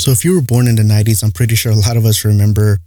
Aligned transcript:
So 0.00 0.12
if 0.12 0.24
you 0.24 0.34
were 0.34 0.40
born 0.40 0.66
in 0.66 0.76
the 0.76 0.82
90s, 0.82 1.22
I'm 1.22 1.30
pretty 1.30 1.54
sure 1.54 1.72
a 1.72 1.74
lot 1.76 1.98
of 1.98 2.06
us 2.06 2.24
remember 2.24 2.78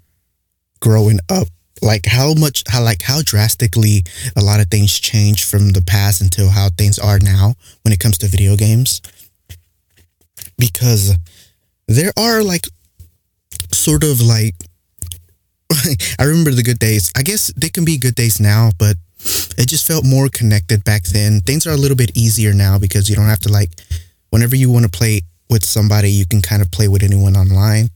growing 0.80 1.20
up 1.30 1.48
like 1.80 2.08
how 2.08 2.34
much 2.34 2.64
how 2.68 2.82
like 2.82 3.04
how 3.04 3.22
drastically 3.22 4.04
a 4.36 4.42
lot 4.42 4.60
of 4.60 4.68
things 4.70 5.00
changed 5.00 5.46
from 5.46 5.74
the 5.74 5.82
past 5.84 6.22
until 6.22 6.50
how 6.50 6.70
things 6.76 6.98
are 6.98 7.20
now 7.20 7.54
when 7.84 7.94
it 7.94 8.00
comes 8.00 8.18
to 8.18 8.28
video 8.28 8.56
games 8.56 9.02
because 10.58 11.16
there 11.88 12.12
are 12.18 12.42
like 12.42 12.66
sort 13.72 14.04
of 14.04 14.20
like 14.20 14.56
I 16.20 16.24
remember 16.24 16.52
the 16.52 16.64
good 16.64 16.80
days. 16.80 17.12
I 17.16 17.22
guess 17.22 17.54
they 17.56 17.70
can 17.70 17.86
be 17.86 17.98
good 18.00 18.16
days 18.16 18.40
now, 18.40 18.72
but 18.80 18.98
it 19.58 19.68
just 19.68 19.86
felt 19.86 20.04
more 20.04 20.30
connected 20.30 20.84
back 20.84 21.04
then. 21.04 21.42
Things 21.42 21.68
are 21.68 21.72
a 21.72 21.78
little 21.78 21.98
bit 21.98 22.18
easier 22.18 22.54
now 22.54 22.80
because 22.80 23.08
you 23.08 23.16
don't 23.16 23.28
have 23.28 23.42
to 23.42 23.52
like 23.52 23.70
whenever 24.32 24.56
you 24.56 24.72
want 24.72 24.86
to 24.86 24.92
play 24.92 25.22
with 25.54 25.64
somebody, 25.64 26.12
you 26.12 26.26
can 26.26 26.42
kind 26.42 26.62
of 26.62 26.70
play 26.72 26.90
with 26.90 27.04
anyone 27.04 27.38
online 27.38 27.90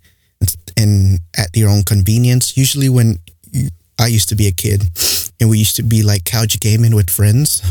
and 0.78 1.20
at 1.36 1.50
your 1.56 1.70
own 1.70 1.84
convenience. 1.84 2.56
Usually 2.56 2.88
when 2.88 3.18
you, 3.52 3.70
I 4.00 4.08
used 4.08 4.30
to 4.30 4.36
be 4.36 4.48
a 4.48 4.52
kid 4.52 4.84
and 5.42 5.50
we 5.50 5.58
used 5.58 5.76
to 5.76 5.84
be 5.84 6.04
like 6.04 6.24
couch 6.24 6.58
gaming 6.62 6.96
with 6.96 7.10
friends, 7.10 7.62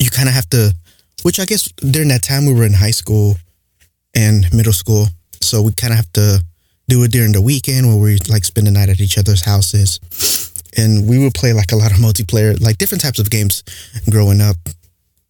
you 0.00 0.10
kind 0.10 0.28
of 0.28 0.34
have 0.34 0.48
to 0.50 0.74
which 1.22 1.40
I 1.40 1.44
guess 1.44 1.72
during 1.72 2.08
that 2.08 2.22
time 2.22 2.46
we 2.46 2.54
were 2.54 2.64
in 2.64 2.74
high 2.74 2.92
school 2.92 3.36
and 4.14 4.46
middle 4.52 4.72
school. 4.72 5.06
So 5.40 5.62
we 5.62 5.72
kind 5.72 5.92
of 5.92 5.96
have 5.96 6.12
to 6.12 6.44
do 6.88 7.02
it 7.02 7.10
during 7.10 7.32
the 7.32 7.42
weekend 7.42 7.88
where 7.88 7.96
we 7.96 8.18
like 8.28 8.44
spend 8.44 8.66
the 8.66 8.70
night 8.70 8.88
at 8.88 9.00
each 9.00 9.18
other's 9.18 9.44
houses. 9.44 9.98
And 10.76 11.08
we 11.08 11.18
would 11.18 11.34
play 11.34 11.52
like 11.52 11.72
a 11.72 11.76
lot 11.76 11.90
of 11.90 11.98
multiplayer, 11.98 12.60
like 12.60 12.78
different 12.78 13.02
types 13.02 13.18
of 13.18 13.30
games 13.30 13.64
growing 14.08 14.40
up. 14.40 14.56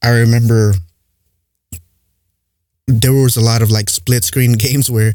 I 0.03 0.11
remember 0.11 0.75
there 2.87 3.13
was 3.13 3.37
a 3.37 3.41
lot 3.41 3.63
of 3.63 3.71
like 3.71 3.91
split 3.91 4.25
screen 4.25 4.53
games 4.59 4.91
where 4.91 5.15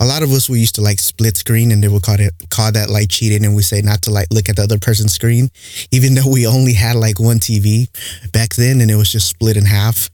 a 0.00 0.06
lot 0.06 0.22
of 0.22 0.30
us 0.30 0.48
we 0.48 0.60
used 0.60 0.74
to 0.76 0.80
like 0.80 0.98
split 0.98 1.36
screen 1.36 1.70
and 1.70 1.82
they 1.82 1.88
would 1.88 2.02
call 2.02 2.18
it 2.18 2.32
call 2.48 2.72
that 2.72 2.88
like 2.88 3.10
cheating 3.10 3.44
and 3.44 3.54
we 3.54 3.62
say 3.62 3.82
not 3.82 4.02
to 4.02 4.10
like 4.10 4.28
look 4.30 4.48
at 4.48 4.56
the 4.56 4.62
other 4.62 4.78
person's 4.78 5.12
screen 5.12 5.50
even 5.90 6.14
though 6.14 6.30
we 6.30 6.46
only 6.46 6.72
had 6.72 6.96
like 6.96 7.20
one 7.20 7.38
TV 7.38 7.88
back 8.32 8.54
then 8.54 8.80
and 8.80 8.90
it 8.90 8.96
was 8.96 9.12
just 9.12 9.28
split 9.28 9.56
in 9.56 9.64
half. 9.64 10.10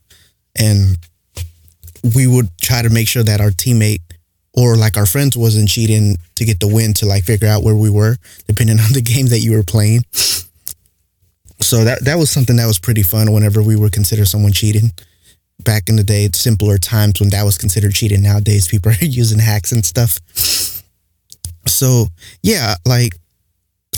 And 0.59 0.97
we 2.15 2.27
would 2.27 2.49
try 2.59 2.83
to 2.83 2.89
make 2.89 3.09
sure 3.09 3.23
that 3.23 3.41
our 3.41 3.51
teammate 3.51 4.01
or 4.55 4.75
like 4.77 4.97
our 4.97 5.07
friends 5.07 5.37
wasn't 5.37 5.69
cheating 5.69 6.17
to 6.35 6.45
get 6.45 6.61
the 6.61 6.69
win 6.69 6.95
to 6.95 7.07
like 7.07 7.25
figure 7.25 7.49
out 7.49 7.63
where 7.63 7.77
we 7.77 7.91
were 7.91 8.17
depending 8.47 8.81
on 8.85 8.93
the 8.93 9.03
game 9.03 9.27
that 9.27 9.41
you 9.41 9.53
were 9.53 9.63
playing. 9.63 10.03
So 11.61 11.85
that 11.85 12.05
that 12.05 12.17
was 12.17 12.31
something 12.31 12.57
that 12.57 12.67
was 12.67 12.79
pretty 12.79 13.03
fun 13.03 13.33
whenever 13.33 13.63
we 13.63 13.77
would 13.77 13.93
consider 13.93 14.25
someone 14.25 14.53
cheating 14.53 14.93
back 15.63 15.89
in 15.89 15.97
the 15.97 16.05
day 16.05 16.29
simpler 16.33 16.79
times 16.79 17.21
when 17.21 17.31
that 17.31 17.43
was 17.43 17.59
considered 17.59 17.95
cheating 17.95 18.23
nowadays 18.23 18.69
people 18.69 18.93
are 18.93 18.97
using 19.01 19.39
hacks 19.39 19.73
and 19.73 19.85
stuff 19.85 20.19
so 21.67 22.07
yeah 22.43 22.75
like 22.85 23.15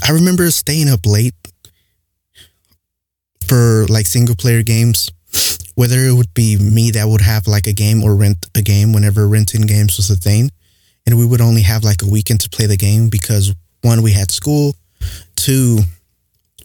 i 0.07 0.11
remember 0.11 0.49
staying 0.49 0.89
up 0.89 1.05
late 1.05 1.35
for 3.47 3.85
like 3.89 4.05
single 4.05 4.35
player 4.35 4.63
games 4.63 5.11
whether 5.79 5.99
it 5.99 6.13
would 6.13 6.33
be 6.33 6.57
me 6.57 6.91
that 6.91 7.07
would 7.07 7.21
have 7.21 7.47
like 7.47 7.65
a 7.65 7.71
game 7.71 8.03
or 8.03 8.13
rent 8.13 8.45
a 8.53 8.61
game 8.61 8.91
whenever 8.91 9.25
renting 9.29 9.61
games 9.61 9.95
was 9.95 10.09
a 10.09 10.15
thing. 10.17 10.51
And 11.05 11.17
we 11.17 11.25
would 11.25 11.39
only 11.39 11.61
have 11.61 11.85
like 11.85 12.01
a 12.01 12.09
weekend 12.09 12.41
to 12.41 12.49
play 12.49 12.65
the 12.65 12.75
game 12.75 13.07
because 13.07 13.55
one, 13.81 14.01
we 14.01 14.11
had 14.11 14.29
school, 14.29 14.75
two, 15.37 15.79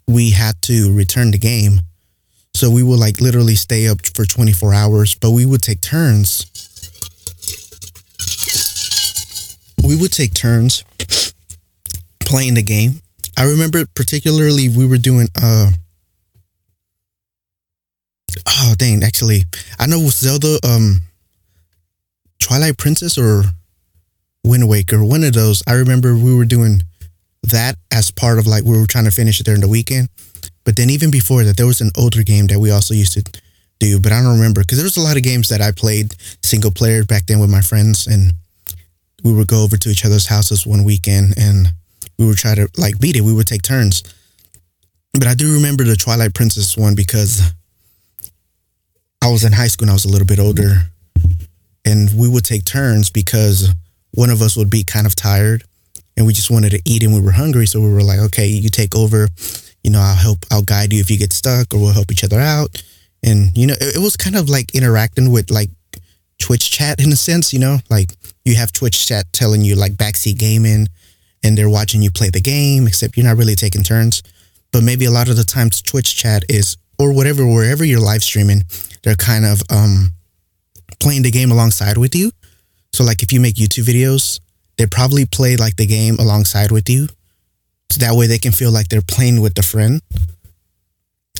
we 0.05 0.31
had 0.31 0.61
to 0.63 0.93
return 0.93 1.31
the 1.31 1.37
game. 1.37 1.79
So 2.55 2.71
we 2.71 2.83
would 2.83 2.99
like 2.99 3.19
literally 3.19 3.55
stay 3.55 3.89
up 3.89 3.97
for 4.15 4.23
24 4.23 4.73
hours, 4.73 5.13
but 5.13 5.31
we 5.31 5.45
would 5.45 5.61
take 5.61 5.81
turns. 5.81 6.45
We 9.83 9.97
would 9.97 10.13
take 10.13 10.33
turns 10.33 10.85
playing 12.21 12.53
the 12.53 12.63
game. 12.63 13.01
I 13.37 13.43
remember 13.43 13.85
particularly 13.93 14.69
we 14.69 14.87
were 14.87 14.97
doing 14.97 15.27
uh 15.35 15.71
oh 18.47 18.73
dang, 18.77 19.03
actually, 19.03 19.43
I 19.77 19.87
know 19.87 19.99
Zelda, 20.07 20.57
um, 20.63 21.01
Twilight 22.39 22.77
Princess 22.77 23.17
or 23.17 23.43
Wind 24.45 24.69
Waker, 24.69 25.03
one 25.03 25.25
of 25.25 25.33
those. 25.33 25.61
I 25.67 25.73
remember 25.73 26.15
we 26.15 26.33
were 26.33 26.45
doing 26.45 26.83
that 27.43 27.75
as 27.91 28.11
part 28.11 28.39
of 28.39 28.47
like 28.47 28.63
we 28.63 28.79
were 28.79 28.87
trying 28.87 29.05
to 29.05 29.11
finish 29.11 29.41
it 29.41 29.43
during 29.45 29.59
the 29.61 29.67
weekend. 29.67 30.07
But 30.65 30.75
then 30.75 30.89
even 30.89 31.11
before 31.11 31.43
that, 31.43 31.57
there 31.57 31.67
was 31.67 31.79
an 31.79 31.91
older 31.95 32.23
game 32.23 32.47
that 32.47 32.59
we 32.59 32.71
also 32.71 32.93
used 32.93 33.13
to 33.13 33.23
do, 33.79 33.99
but 33.99 34.11
I 34.11 34.21
don't 34.21 34.35
remember 34.35 34.61
because 34.61 34.77
there 34.77 34.85
was 34.85 34.97
a 34.97 35.01
lot 35.01 35.15
of 35.15 35.23
games 35.23 35.49
that 35.49 35.61
I 35.61 35.71
played 35.71 36.15
single 36.43 36.71
player 36.71 37.05
back 37.05 37.27
then 37.27 37.39
with 37.39 37.49
my 37.49 37.61
friends, 37.61 38.07
and 38.07 38.33
we 39.23 39.31
would 39.31 39.47
go 39.47 39.63
over 39.63 39.77
to 39.77 39.89
each 39.89 40.05
other's 40.05 40.27
houses 40.27 40.65
one 40.65 40.83
weekend 40.83 41.33
and 41.37 41.67
we 42.17 42.25
would 42.25 42.37
try 42.37 42.55
to 42.55 42.67
like 42.77 42.99
beat 42.99 43.15
it. 43.15 43.21
We 43.21 43.33
would 43.33 43.47
take 43.47 43.61
turns. 43.61 44.03
But 45.13 45.27
I 45.27 45.33
do 45.33 45.53
remember 45.53 45.83
the 45.83 45.95
Twilight 45.95 46.33
Princess 46.33 46.77
one 46.77 46.95
because 46.95 47.41
I 49.21 49.31
was 49.31 49.43
in 49.43 49.53
high 49.53 49.67
school 49.67 49.85
and 49.85 49.91
I 49.91 49.93
was 49.93 50.05
a 50.05 50.09
little 50.09 50.27
bit 50.27 50.39
older, 50.39 50.89
and 51.85 52.09
we 52.15 52.27
would 52.27 52.43
take 52.43 52.65
turns 52.65 53.09
because 53.09 53.69
one 54.11 54.29
of 54.29 54.41
us 54.41 54.55
would 54.55 54.69
be 54.69 54.83
kind 54.83 55.07
of 55.07 55.15
tired, 55.15 55.63
and 56.17 56.25
we 56.25 56.33
just 56.33 56.51
wanted 56.51 56.71
to 56.71 56.81
eat 56.85 57.03
and 57.03 57.13
we 57.13 57.21
were 57.21 57.31
hungry, 57.31 57.65
so 57.65 57.81
we 57.81 57.91
were 57.91 58.03
like, 58.03 58.19
okay, 58.19 58.47
you 58.47 58.69
take 58.69 58.95
over, 58.95 59.27
you 59.85 59.91
know, 59.91 60.01
I'll 60.01 60.15
help, 60.15 60.45
I'll 60.51 60.63
guide 60.63 60.91
you 60.91 60.99
if 60.99 61.11
you 61.11 61.17
get 61.17 61.31
stuck, 61.31 61.73
or 61.73 61.79
we'll 61.79 61.93
help 61.93 62.11
each 62.11 62.23
other 62.23 62.39
out, 62.39 62.83
and 63.23 63.55
you 63.55 63.67
know, 63.67 63.75
it, 63.79 63.97
it 63.97 63.99
was 63.99 64.17
kind 64.17 64.35
of 64.35 64.49
like 64.49 64.73
interacting 64.73 65.31
with 65.31 65.51
like 65.51 65.69
Twitch 66.41 66.71
chat 66.71 66.99
in 66.99 67.11
a 67.11 67.15
sense, 67.15 67.53
you 67.53 67.59
know, 67.59 67.77
like 67.89 68.11
you 68.43 68.55
have 68.55 68.73
Twitch 68.73 69.07
chat 69.07 69.31
telling 69.31 69.61
you 69.61 69.75
like 69.75 69.93
backseat 69.93 70.37
gaming, 70.39 70.87
and 71.43 71.57
they're 71.57 71.69
watching 71.69 72.01
you 72.01 72.11
play 72.11 72.29
the 72.29 72.41
game, 72.41 72.87
except 72.87 73.15
you're 73.15 73.25
not 73.25 73.37
really 73.37 73.55
taking 73.55 73.83
turns. 73.83 74.23
But 74.71 74.83
maybe 74.83 75.05
a 75.05 75.11
lot 75.11 75.29
of 75.29 75.37
the 75.37 75.43
times 75.43 75.81
Twitch 75.81 76.15
chat 76.15 76.43
is 76.49 76.77
or 76.97 77.13
whatever 77.13 77.45
wherever 77.45 77.83
you're 77.85 77.99
live 77.99 78.23
streaming 78.23 78.63
they're 79.05 79.15
kind 79.15 79.45
of 79.45 79.61
um, 79.69 80.11
playing 80.99 81.21
the 81.21 81.31
game 81.31 81.51
alongside 81.51 81.97
with 81.97 82.15
you. 82.15 82.31
So 82.91 83.03
like 83.03 83.21
if 83.21 83.31
you 83.31 83.39
make 83.39 83.55
YouTube 83.55 83.85
videos, 83.85 84.39
they 84.77 84.87
probably 84.87 85.25
play 85.25 85.55
like 85.55 85.75
the 85.75 85.85
game 85.85 86.15
alongside 86.19 86.71
with 86.71 86.89
you. 86.89 87.07
So 87.89 87.99
that 87.99 88.15
way 88.15 88.27
they 88.27 88.39
can 88.39 88.51
feel 88.51 88.71
like 88.71 88.89
they're 88.89 89.01
playing 89.01 89.41
with 89.41 89.55
the 89.55 89.63
friend. 89.63 90.01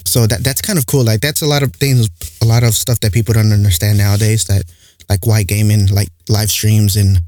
So 0.06 0.28
that 0.28 0.44
that's 0.44 0.62
kind 0.62 0.80
of 0.80 0.86
cool. 0.86 1.04
Like 1.04 1.22
that's 1.22 1.42
a 1.42 1.48
lot 1.48 1.64
of 1.64 1.74
things, 1.74 2.10
a 2.42 2.46
lot 2.46 2.64
of 2.64 2.76
stuff 2.76 3.00
that 3.02 3.14
people 3.14 3.34
don't 3.34 3.52
understand 3.52 3.98
nowadays. 3.98 4.46
That 4.46 4.64
like 5.10 5.26
why 5.26 5.44
gaming, 5.44 5.88
like 5.88 6.10
live 6.30 6.50
streams 6.52 6.96
and 6.96 7.20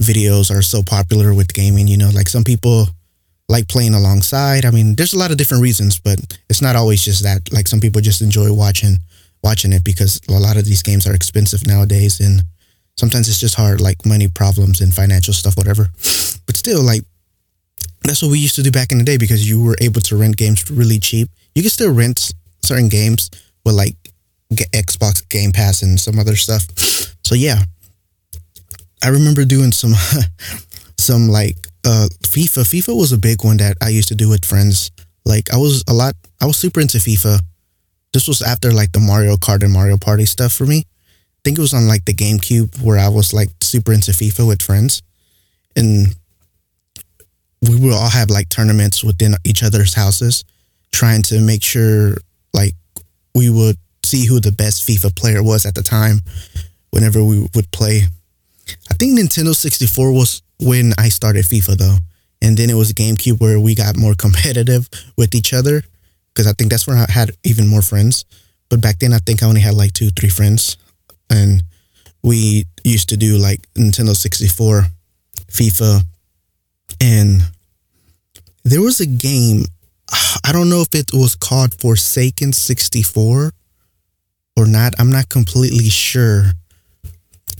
videos 0.00 0.50
are 0.54 0.62
so 0.62 0.82
popular 0.82 1.34
with 1.34 1.52
gaming. 1.52 1.88
You 1.88 1.98
know, 1.98 2.10
like 2.10 2.28
some 2.28 2.44
people 2.44 2.86
like 3.48 3.68
playing 3.68 3.94
alongside. 3.94 4.64
I 4.64 4.70
mean, 4.70 4.94
there's 4.94 5.12
a 5.12 5.18
lot 5.18 5.30
of 5.30 5.36
different 5.36 5.62
reasons, 5.62 5.98
but 5.98 6.18
it's 6.48 6.62
not 6.62 6.76
always 6.76 7.04
just 7.04 7.22
that. 7.24 7.52
Like 7.52 7.68
some 7.68 7.80
people 7.80 8.00
just 8.00 8.22
enjoy 8.22 8.52
watching 8.52 8.98
watching 9.44 9.74
it 9.74 9.84
because 9.84 10.20
a 10.28 10.32
lot 10.32 10.56
of 10.56 10.64
these 10.64 10.82
games 10.82 11.06
are 11.06 11.14
expensive 11.14 11.66
nowadays 11.66 12.18
and 12.18 12.42
sometimes 12.96 13.28
it's 13.28 13.38
just 13.38 13.54
hard 13.54 13.78
like 13.78 14.06
money 14.06 14.26
problems 14.26 14.80
and 14.80 14.94
financial 14.94 15.34
stuff 15.34 15.56
whatever 15.56 15.90
but 16.46 16.56
still 16.56 16.82
like 16.82 17.02
that's 18.04 18.22
what 18.22 18.30
we 18.30 18.38
used 18.38 18.54
to 18.56 18.62
do 18.62 18.70
back 18.70 18.92
in 18.92 18.98
the 18.98 19.04
day 19.04 19.16
because 19.16 19.48
you 19.48 19.62
were 19.62 19.76
able 19.80 20.00
to 20.02 20.16
rent 20.16 20.36
games 20.36 20.70
really 20.70 20.98
cheap. 20.98 21.28
You 21.54 21.62
can 21.62 21.70
still 21.70 21.92
rent 21.92 22.32
certain 22.62 22.88
games 22.88 23.30
with 23.64 23.74
like 23.74 23.96
xbox 24.52 25.26
game 25.28 25.50
pass 25.52 25.82
and 25.82 25.98
some 25.98 26.18
other 26.18 26.36
stuff. 26.36 26.66
So 27.24 27.34
yeah. 27.34 27.62
I 29.02 29.08
remember 29.08 29.44
doing 29.44 29.72
some 29.72 29.92
some 30.98 31.28
like 31.28 31.56
uh 31.84 32.08
fifa. 32.22 32.62
Fifa 32.64 32.96
was 32.96 33.12
a 33.12 33.18
big 33.18 33.44
one 33.44 33.56
that 33.58 33.76
i 33.82 33.88
used 33.88 34.08
to 34.08 34.14
do 34.14 34.28
with 34.28 34.44
friends. 34.44 34.90
Like 35.24 35.52
i 35.52 35.56
was 35.56 35.84
a 35.88 35.94
lot 35.94 36.14
i 36.40 36.46
was 36.46 36.56
super 36.56 36.80
into 36.80 36.98
fifa. 36.98 37.40
This 38.12 38.28
was 38.28 38.42
after 38.42 38.70
like 38.70 38.92
the 38.92 39.00
Mario 39.00 39.36
Kart 39.36 39.64
and 39.64 39.72
Mario 39.72 39.96
Party 39.96 40.24
stuff 40.24 40.52
for 40.52 40.66
me. 40.66 40.78
I 40.78 41.40
think 41.44 41.58
it 41.58 41.62
was 41.62 41.74
on 41.74 41.88
like 41.88 42.04
the 42.04 42.14
GameCube 42.14 42.80
where 42.80 42.98
I 42.98 43.08
was 43.08 43.34
like 43.34 43.50
super 43.60 43.92
into 43.92 44.12
FIFA 44.12 44.46
with 44.46 44.62
friends. 44.62 45.02
And 45.76 46.14
we 47.68 47.76
would 47.76 47.92
all 47.92 48.10
have 48.10 48.30
like 48.30 48.48
tournaments 48.48 49.02
within 49.04 49.34
each 49.44 49.62
other's 49.62 49.94
houses, 49.94 50.44
trying 50.92 51.22
to 51.22 51.40
make 51.40 51.62
sure 51.62 52.16
like 52.52 52.74
we 53.34 53.50
would 53.50 53.76
see 54.04 54.26
who 54.26 54.40
the 54.40 54.52
best 54.52 54.86
FIFA 54.86 55.16
player 55.16 55.42
was 55.42 55.66
at 55.66 55.74
the 55.74 55.82
time 55.82 56.20
whenever 56.90 57.22
we 57.24 57.46
would 57.54 57.70
play. 57.70 58.02
I 58.90 58.94
think 58.94 59.18
Nintendo 59.18 59.54
64 59.54 60.12
was 60.12 60.42
when 60.60 60.92
I 60.98 61.08
started 61.08 61.44
FIFA 61.44 61.76
though. 61.76 61.96
And 62.42 62.56
then 62.56 62.68
it 62.68 62.74
was 62.74 62.92
GameCube 62.92 63.40
where 63.40 63.58
we 63.58 63.74
got 63.74 63.96
more 63.96 64.14
competitive 64.18 64.88
with 65.16 65.34
each 65.34 65.52
other 65.52 65.82
because 66.34 66.46
I 66.46 66.52
think 66.52 66.70
that's 66.70 66.86
where 66.86 66.96
I 66.96 67.10
had 67.10 67.30
even 67.44 67.68
more 67.68 67.82
friends. 67.82 68.24
But 68.68 68.80
back 68.80 68.98
then, 68.98 69.12
I 69.12 69.18
think 69.18 69.42
I 69.42 69.46
only 69.46 69.60
had 69.60 69.74
like 69.74 69.92
two, 69.92 70.10
three 70.10 70.28
friends, 70.28 70.76
and 71.30 71.62
we 72.22 72.64
used 72.82 73.08
to 73.10 73.16
do 73.16 73.36
like 73.36 73.60
Nintendo 73.74 74.16
sixty 74.16 74.48
four, 74.48 74.86
FIFA, 75.48 76.00
and 77.00 77.42
was 78.98 79.06
a 79.06 79.10
game. 79.10 79.64
I 80.44 80.52
don't 80.52 80.68
know 80.70 80.80
if 80.80 80.94
it 80.94 81.12
was 81.12 81.34
called 81.34 81.80
Forsaken 81.80 82.52
sixty 82.52 83.02
four 83.02 83.50
or 84.56 84.66
not. 84.66 84.94
I'm 84.98 85.10
not 85.10 85.28
completely 85.28 85.88
sure, 85.88 86.52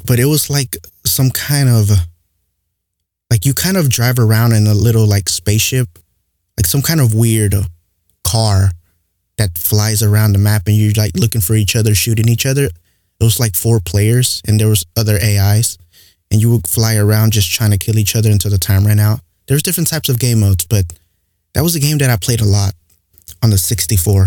but 0.07 0.21
it 0.21 0.27
was 0.27 0.49
like 0.49 0.77
some 1.05 1.31
kind 1.31 1.69
of 1.69 1.91
like 3.31 3.45
you 3.45 3.53
kind 3.53 3.77
of 3.77 3.89
drive 3.91 4.19
around 4.19 4.53
in 4.53 4.67
a 4.69 4.75
little 4.75 5.07
like 5.07 5.29
spaceship, 5.29 5.89
like 6.57 6.67
some 6.67 6.83
kind 6.83 7.01
of 7.01 7.15
weird 7.15 7.55
car 8.23 8.71
that 9.39 9.59
flies 9.59 10.03
around 10.03 10.35
the 10.35 10.39
map 10.39 10.63
and 10.67 10.77
you're 10.77 10.93
like 10.97 11.17
looking 11.17 11.41
for 11.41 11.55
each 11.55 11.75
other, 11.75 11.95
shooting 11.95 12.29
each 12.29 12.47
other. 12.47 12.67
It 12.67 13.25
was 13.25 13.41
like 13.41 13.57
four 13.57 13.81
players 13.81 14.41
and 14.47 14.61
there 14.61 14.69
was 14.69 14.87
other 14.97 15.19
AIs 15.21 15.79
and 16.31 16.41
you 16.41 16.51
would 16.53 16.69
fly 16.69 16.95
around 16.97 17.33
just 17.33 17.51
trying 17.51 17.73
to 17.73 17.79
kill 17.79 17.99
each 17.99 18.15
other 18.15 18.31
until 18.31 18.53
the 18.53 18.59
time 18.59 18.87
ran 18.87 19.01
out. 19.01 19.19
There's 19.49 19.65
different 19.65 19.89
types 19.89 20.09
of 20.09 20.21
game 20.21 20.41
modes, 20.41 20.65
but 20.67 20.85
that 21.55 21.63
was 21.63 21.75
a 21.75 21.81
game 21.81 21.99
that 21.99 22.11
I 22.11 22.17
played 22.17 22.41
a 22.41 22.45
lot 22.45 22.75
on 23.43 23.51
the 23.51 23.59
64. 23.59 24.27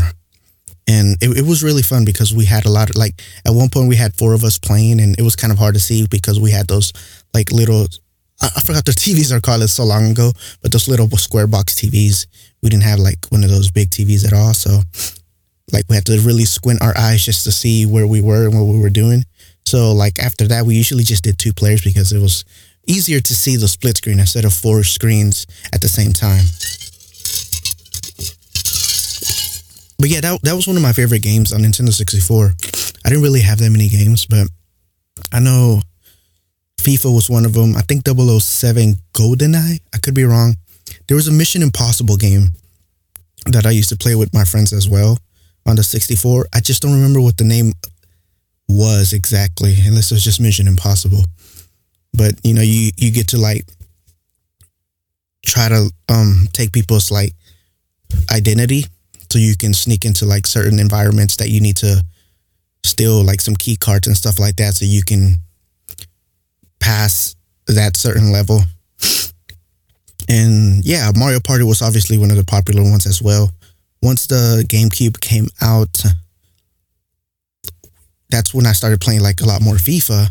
And 0.90 1.18
it, 1.22 1.40
it 1.40 1.46
was 1.46 1.64
really 1.64 1.82
fun 1.82 2.06
because 2.06 2.34
we 2.34 2.46
had 2.46 2.66
a 2.66 2.70
lot 2.70 2.90
of 2.90 2.96
like 2.96 3.22
at 3.46 3.54
one 3.54 3.70
point 3.70 3.90
we 3.90 3.98
had 3.98 4.16
four 4.16 4.34
of 4.34 4.44
us 4.44 4.58
playing 4.58 5.02
and 5.02 5.20
it 5.20 5.24
was 5.24 5.36
kind 5.36 5.52
of 5.52 5.60
hard 5.60 5.74
to 5.74 5.82
see 5.82 6.08
because 6.10 6.40
we 6.40 6.52
had 6.52 6.68
those 6.68 6.94
like 7.34 7.52
little 7.52 7.88
I, 8.42 8.50
I 8.56 8.62
forgot 8.62 8.86
the 8.86 8.92
TVs 9.04 9.32
are 9.32 9.42
called 9.42 9.64
it 9.64 9.68
so 9.68 9.84
long 9.84 10.10
ago, 10.10 10.32
but 10.62 10.72
those 10.72 10.88
little 10.88 11.10
square 11.18 11.48
box 11.48 11.76
TVs. 11.76 12.28
We 12.64 12.70
didn't 12.70 12.84
have 12.84 13.00
like 13.00 13.26
one 13.30 13.44
of 13.44 13.50
those 13.50 13.70
big 13.70 13.90
TVs 13.90 14.26
at 14.26 14.34
all. 14.34 14.54
So 14.54 14.82
like 15.74 15.86
we 15.90 15.96
had 15.96 16.06
to 16.06 16.20
really 16.22 16.46
squint 16.46 16.82
our 16.82 16.98
eyes 16.98 17.26
just 17.26 17.44
to 17.44 17.52
see 17.52 17.86
where 17.86 18.08
we 18.08 18.22
were 18.22 18.48
and 18.48 18.58
what 18.58 18.72
we 18.74 18.80
were 18.80 18.90
doing. 18.90 19.24
So 19.66 19.92
like 19.92 20.20
after 20.20 20.48
that, 20.48 20.66
we 20.66 20.76
usually 20.76 21.04
just 21.04 21.24
did 21.24 21.38
two 21.38 21.54
players 21.54 21.82
because 21.84 22.14
it 22.14 22.20
was 22.20 22.46
easier 22.88 23.20
to 23.20 23.36
see 23.36 23.58
the 23.58 23.68
split 23.68 23.98
screen 23.98 24.20
instead 24.20 24.46
of 24.46 24.54
four 24.54 24.84
screens 24.84 25.46
at 25.74 25.82
the 25.82 25.90
same 25.90 26.14
time. 26.14 26.46
But 30.00 30.10
yeah, 30.10 30.22
that, 30.22 30.42
that 30.44 30.56
was 30.56 30.68
one 30.68 30.78
of 30.78 30.84
my 30.84 30.94
favorite 30.94 31.24
games 31.24 31.52
on 31.52 31.62
Nintendo 31.62 31.92
64. 31.92 32.54
I 33.04 33.10
didn't 33.10 33.24
really 33.24 33.42
have 33.42 33.58
that 33.60 33.72
many 33.72 33.90
games, 33.90 34.26
but 34.26 34.48
I 35.32 35.40
know 35.40 35.82
FIFA 36.82 37.14
was 37.16 37.30
one 37.30 37.46
of 37.46 37.54
them. 37.54 37.76
I 37.76 37.82
think 37.82 38.04
007 38.08 38.96
GoldenEye. 39.14 39.80
I 39.94 39.98
could 39.98 40.14
be 40.14 40.24
wrong. 40.24 40.56
There 41.08 41.16
was 41.16 41.28
a 41.28 41.32
Mission 41.32 41.62
Impossible 41.62 42.18
game 42.18 42.50
that 43.48 43.66
I 43.66 43.72
used 43.72 43.90
to 43.90 43.98
play 43.98 44.16
with 44.16 44.34
my 44.34 44.44
friends 44.44 44.74
as 44.74 44.88
well 44.88 45.18
on 45.66 45.76
the 45.76 45.84
64. 45.84 46.48
I 46.54 46.60
just 46.60 46.82
don't 46.82 46.94
remember 46.94 47.22
what 47.22 47.38
the 47.38 47.44
name 47.44 47.74
was 48.68 49.14
exactly, 49.14 49.76
unless 49.86 50.12
it 50.12 50.16
was 50.16 50.24
just 50.24 50.42
Mission 50.42 50.68
Impossible. 50.68 51.24
But 52.14 52.34
you 52.44 52.54
know, 52.54 52.62
you 52.62 52.92
you 52.98 53.12
get 53.12 53.30
to 53.30 53.38
like 53.38 53.66
try 55.46 55.70
to 55.70 55.90
um 56.10 56.48
take 56.54 56.72
people's 56.72 57.12
like 57.12 57.34
identity 58.32 58.86
so 59.32 59.40
you 59.40 59.56
can 59.58 59.74
sneak 59.74 60.06
into 60.06 60.26
like 60.26 60.48
certain 60.48 60.80
environments 60.80 61.36
that 61.38 61.50
you 61.50 61.62
need 61.62 61.78
to 61.78 62.04
steal 62.84 63.24
like 63.24 63.42
some 63.42 63.56
key 63.56 63.76
cards 63.76 64.08
and 64.08 64.16
stuff 64.16 64.40
like 64.40 64.56
that 64.56 64.76
so 64.76 64.86
you 64.86 65.04
can 65.04 65.36
pass 66.80 67.36
that 67.68 67.98
certain 67.98 68.32
level. 68.32 68.62
And 70.30 70.84
yeah, 70.86 71.12
Mario 71.16 71.40
Party 71.40 71.64
was 71.64 71.82
obviously 71.82 72.18
one 72.18 72.32
of 72.32 72.38
the 72.38 72.44
popular 72.44 72.84
ones 72.84 73.06
as 73.06 73.22
well. 73.22 73.52
Once 74.02 74.28
the 74.28 74.66
GameCube 74.68 75.20
came 75.20 75.48
out, 75.62 76.04
that's 78.30 78.54
when 78.54 78.66
I 78.66 78.74
started 78.74 79.02
playing 79.02 79.22
like 79.22 79.42
a 79.42 79.46
lot 79.46 79.62
more 79.62 79.76
FIFA. 79.76 80.30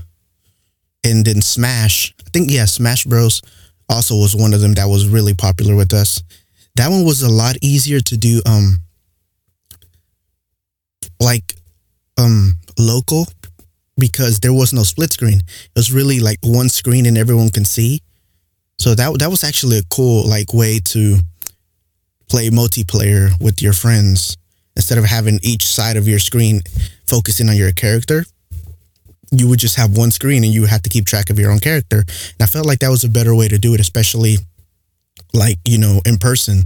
And 1.04 1.24
then 1.24 1.40
Smash, 1.40 2.14
I 2.26 2.30
think, 2.30 2.50
yeah, 2.50 2.64
Smash 2.64 3.04
Bros. 3.04 3.40
also 3.88 4.16
was 4.16 4.36
one 4.36 4.52
of 4.54 4.60
them 4.60 4.74
that 4.74 4.86
was 4.86 5.08
really 5.08 5.34
popular 5.34 5.74
with 5.74 5.94
us. 5.94 6.22
That 6.74 6.90
one 6.90 7.04
was 7.04 7.22
a 7.22 7.30
lot 7.30 7.56
easier 7.62 8.00
to 8.00 8.16
do, 8.16 8.42
um, 8.44 8.80
like, 11.20 11.54
um, 12.18 12.56
local 12.78 13.26
because 13.98 14.40
there 14.40 14.52
was 14.52 14.72
no 14.72 14.82
split 14.82 15.12
screen. 15.12 15.40
It 15.40 15.76
was 15.76 15.92
really 15.92 16.20
like 16.20 16.38
one 16.42 16.68
screen 16.68 17.06
and 17.06 17.16
everyone 17.16 17.50
can 17.50 17.64
see. 17.64 18.02
So 18.78 18.94
that 18.94 19.18
that 19.18 19.30
was 19.30 19.42
actually 19.42 19.78
a 19.78 19.82
cool 19.90 20.28
like 20.28 20.52
way 20.52 20.80
to 20.86 21.18
play 22.28 22.50
multiplayer 22.50 23.30
with 23.40 23.62
your 23.62 23.72
friends 23.72 24.36
instead 24.74 24.98
of 24.98 25.04
having 25.04 25.38
each 25.42 25.66
side 25.66 25.96
of 25.96 26.06
your 26.06 26.18
screen 26.18 26.60
focusing 27.06 27.48
on 27.48 27.56
your 27.56 27.72
character. 27.72 28.24
You 29.30 29.48
would 29.48 29.58
just 29.58 29.76
have 29.76 29.96
one 29.96 30.10
screen 30.10 30.44
and 30.44 30.52
you 30.52 30.66
had 30.66 30.84
to 30.84 30.90
keep 30.90 31.06
track 31.06 31.30
of 31.30 31.38
your 31.38 31.50
own 31.50 31.58
character. 31.58 31.98
And 31.98 32.40
I 32.40 32.46
felt 32.46 32.66
like 32.66 32.80
that 32.80 32.90
was 32.90 33.04
a 33.04 33.08
better 33.08 33.34
way 33.34 33.48
to 33.48 33.58
do 33.58 33.74
it, 33.74 33.80
especially 33.80 34.36
like, 35.32 35.58
you 35.64 35.78
know, 35.78 36.00
in 36.04 36.18
person 36.18 36.64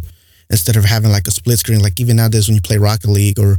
instead 0.51 0.77
of 0.77 0.85
having 0.85 1.11
like 1.11 1.29
a 1.29 1.31
split 1.31 1.59
screen. 1.61 1.81
Like 1.81 2.01
even 2.01 2.17
nowadays 2.17 2.49
when 2.49 2.57
you 2.57 2.61
play 2.61 2.77
Rocket 2.77 3.09
League 3.09 3.39
or 3.39 3.57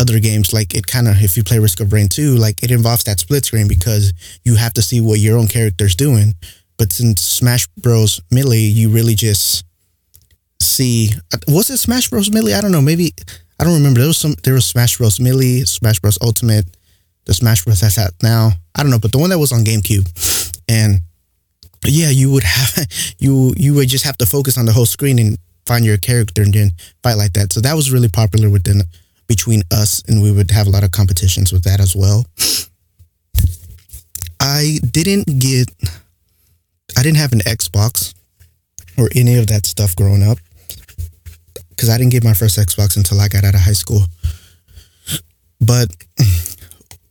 other 0.00 0.18
games, 0.18 0.52
like 0.52 0.74
it 0.74 0.86
kind 0.86 1.06
of, 1.06 1.22
if 1.22 1.36
you 1.36 1.44
play 1.44 1.58
Risk 1.58 1.80
of 1.80 1.92
Rain 1.92 2.08
2, 2.08 2.34
like 2.34 2.62
it 2.62 2.70
involves 2.70 3.04
that 3.04 3.20
split 3.20 3.44
screen 3.44 3.68
because 3.68 4.12
you 4.44 4.56
have 4.56 4.72
to 4.74 4.82
see 4.82 5.00
what 5.00 5.20
your 5.20 5.38
own 5.38 5.46
character's 5.46 5.94
doing. 5.94 6.34
But 6.78 6.92
since 6.92 7.20
Smash 7.20 7.66
Bros. 7.76 8.22
Melee, 8.30 8.58
you 8.58 8.88
really 8.88 9.14
just 9.14 9.64
see. 10.60 11.10
Uh, 11.32 11.36
was 11.48 11.68
it 11.68 11.76
Smash 11.76 12.08
Bros. 12.08 12.32
Melee? 12.32 12.54
I 12.54 12.62
don't 12.62 12.72
know. 12.72 12.80
Maybe 12.80 13.12
I 13.60 13.64
don't 13.64 13.74
remember. 13.74 14.00
There 14.00 14.08
was 14.08 14.16
some. 14.16 14.34
There 14.44 14.54
was 14.54 14.64
Smash 14.64 14.96
Bros. 14.96 15.20
Melee, 15.20 15.64
Smash 15.64 16.00
Bros. 16.00 16.18
Ultimate, 16.22 16.64
the 17.26 17.34
Smash 17.34 17.64
Bros. 17.64 17.80
that's 17.80 17.98
out 17.98 18.12
now. 18.22 18.52
I 18.74 18.82
don't 18.82 18.90
know, 18.90 18.98
but 18.98 19.12
the 19.12 19.18
one 19.18 19.28
that 19.28 19.38
was 19.38 19.52
on 19.52 19.64
GameCube, 19.64 20.08
and 20.68 21.00
yeah, 21.84 22.08
you 22.08 22.30
would 22.30 22.44
have 22.44 22.86
you 23.18 23.52
you 23.58 23.74
would 23.74 23.90
just 23.90 24.04
have 24.04 24.16
to 24.16 24.26
focus 24.26 24.56
on 24.56 24.64
the 24.64 24.72
whole 24.72 24.86
screen 24.86 25.18
and 25.18 25.36
find 25.66 25.84
your 25.84 25.98
character 25.98 26.40
and 26.40 26.54
then 26.54 26.70
fight 27.02 27.14
like 27.14 27.34
that. 27.34 27.52
So 27.52 27.60
that 27.60 27.74
was 27.74 27.92
really 27.92 28.08
popular 28.08 28.48
within 28.48 28.82
between 29.30 29.62
us, 29.70 30.02
and 30.08 30.20
we 30.20 30.32
would 30.32 30.50
have 30.50 30.66
a 30.66 30.70
lot 30.70 30.82
of 30.82 30.90
competitions 30.90 31.52
with 31.52 31.62
that 31.62 31.78
as 31.78 31.94
well. 31.94 32.26
I 34.40 34.80
didn't 34.90 35.38
get, 35.38 35.70
I 36.98 37.04
didn't 37.04 37.18
have 37.18 37.32
an 37.32 37.38
Xbox 37.46 38.12
or 38.98 39.08
any 39.14 39.36
of 39.36 39.46
that 39.46 39.66
stuff 39.66 39.94
growing 39.94 40.24
up 40.24 40.38
because 41.68 41.88
I 41.88 41.96
didn't 41.96 42.10
get 42.10 42.24
my 42.24 42.34
first 42.34 42.58
Xbox 42.58 42.96
until 42.96 43.20
I 43.20 43.28
got 43.28 43.44
out 43.44 43.54
of 43.54 43.60
high 43.60 43.78
school. 43.84 44.02
But 45.60 45.94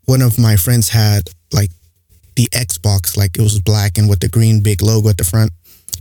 one 0.03 0.21
of 0.21 0.37
my 0.37 0.57
friends 0.57 0.89
had 0.89 1.29
like 1.53 1.71
the 2.35 2.49
Xbox, 2.51 3.15
like 3.15 3.37
it 3.37 3.41
was 3.41 3.61
black 3.61 3.97
and 3.97 4.09
with 4.09 4.19
the 4.19 4.27
green 4.27 4.61
big 4.61 4.81
logo 4.81 5.07
at 5.07 5.17
the 5.17 5.23
front. 5.23 5.51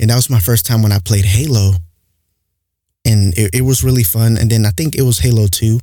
And 0.00 0.10
that 0.10 0.16
was 0.16 0.30
my 0.30 0.40
first 0.40 0.66
time 0.66 0.82
when 0.82 0.90
I 0.90 0.98
played 0.98 1.26
Halo. 1.26 1.74
And 3.04 3.38
it, 3.38 3.50
it 3.54 3.62
was 3.62 3.84
really 3.84 4.02
fun. 4.02 4.36
And 4.36 4.50
then 4.50 4.66
I 4.66 4.70
think 4.70 4.96
it 4.96 5.02
was 5.02 5.20
Halo 5.20 5.46
2 5.46 5.78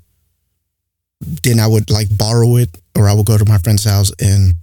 then 1.22 1.60
I 1.60 1.68
would 1.68 1.90
like 1.90 2.08
borrow 2.16 2.58
it 2.58 2.70
or 2.96 3.08
I 3.08 3.14
would 3.14 3.26
go 3.26 3.38
to 3.38 3.46
my 3.46 3.58
friend's 3.58 3.84
house 3.84 4.12
and 4.20 4.54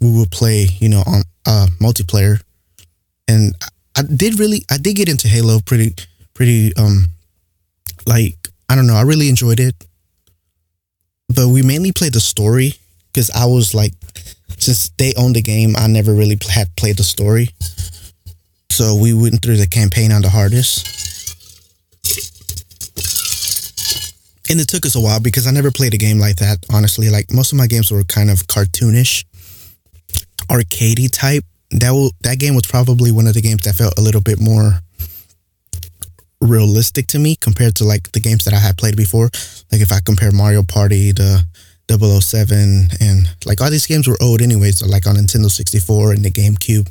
we 0.00 0.10
would 0.10 0.30
play, 0.30 0.66
you 0.78 0.88
know, 0.88 1.02
on 1.06 1.22
uh 1.46 1.66
multiplayer. 1.80 2.40
And 3.28 3.54
I 3.96 4.02
did 4.02 4.38
really 4.38 4.64
I 4.70 4.78
did 4.78 4.96
get 4.96 5.08
into 5.08 5.28
Halo 5.28 5.60
pretty 5.60 5.94
pretty 6.34 6.74
um 6.76 7.06
like 8.06 8.36
I 8.68 8.74
don't 8.74 8.86
know, 8.86 8.94
I 8.94 9.02
really 9.02 9.28
enjoyed 9.28 9.60
it. 9.60 9.74
But 11.34 11.48
we 11.48 11.62
mainly 11.62 11.92
played 11.92 12.12
the 12.12 12.20
story 12.20 12.74
because 13.12 13.30
I 13.30 13.46
was 13.46 13.74
like 13.74 13.92
since 14.58 14.90
they 14.98 15.12
owned 15.16 15.36
the 15.36 15.42
game, 15.42 15.74
I 15.76 15.86
never 15.86 16.12
really 16.12 16.38
had 16.48 16.74
played 16.76 16.98
the 16.98 17.04
story. 17.04 17.50
So 18.70 18.96
we 18.96 19.12
went 19.12 19.42
through 19.42 19.56
the 19.56 19.66
campaign 19.66 20.12
on 20.12 20.22
the 20.22 20.30
hardest. 20.30 21.11
And 24.50 24.60
it 24.60 24.68
took 24.68 24.84
us 24.86 24.96
a 24.96 25.00
while 25.00 25.20
because 25.20 25.46
I 25.46 25.50
never 25.50 25.70
played 25.70 25.94
a 25.94 25.98
game 25.98 26.18
like 26.18 26.36
that. 26.36 26.58
Honestly, 26.72 27.08
like 27.10 27.32
most 27.32 27.52
of 27.52 27.58
my 27.58 27.66
games 27.66 27.90
were 27.90 28.02
kind 28.04 28.30
of 28.30 28.46
cartoonish, 28.46 29.24
arcadey 30.48 31.10
type. 31.10 31.44
That 31.70 31.92
will, 31.92 32.10
that 32.22 32.38
game 32.38 32.54
was 32.54 32.66
probably 32.66 33.12
one 33.12 33.26
of 33.26 33.34
the 33.34 33.40
games 33.40 33.62
that 33.62 33.76
felt 33.76 33.98
a 33.98 34.02
little 34.02 34.20
bit 34.20 34.40
more 34.40 34.80
realistic 36.40 37.06
to 37.06 37.18
me 37.18 37.36
compared 37.36 37.76
to 37.76 37.84
like 37.84 38.10
the 38.12 38.20
games 38.20 38.44
that 38.44 38.52
I 38.52 38.58
had 38.58 38.76
played 38.76 38.96
before. 38.96 39.30
Like 39.70 39.80
if 39.80 39.92
I 39.92 40.00
compare 40.04 40.32
Mario 40.32 40.62
Party 40.62 41.12
to 41.12 41.46
007 41.88 42.88
and 43.00 43.26
like 43.46 43.60
all 43.60 43.70
these 43.70 43.86
games 43.86 44.08
were 44.08 44.20
old 44.20 44.42
anyways, 44.42 44.84
like 44.86 45.06
on 45.06 45.16
Nintendo 45.16 45.50
64 45.50 46.12
and 46.12 46.24
the 46.24 46.30
GameCube. 46.30 46.90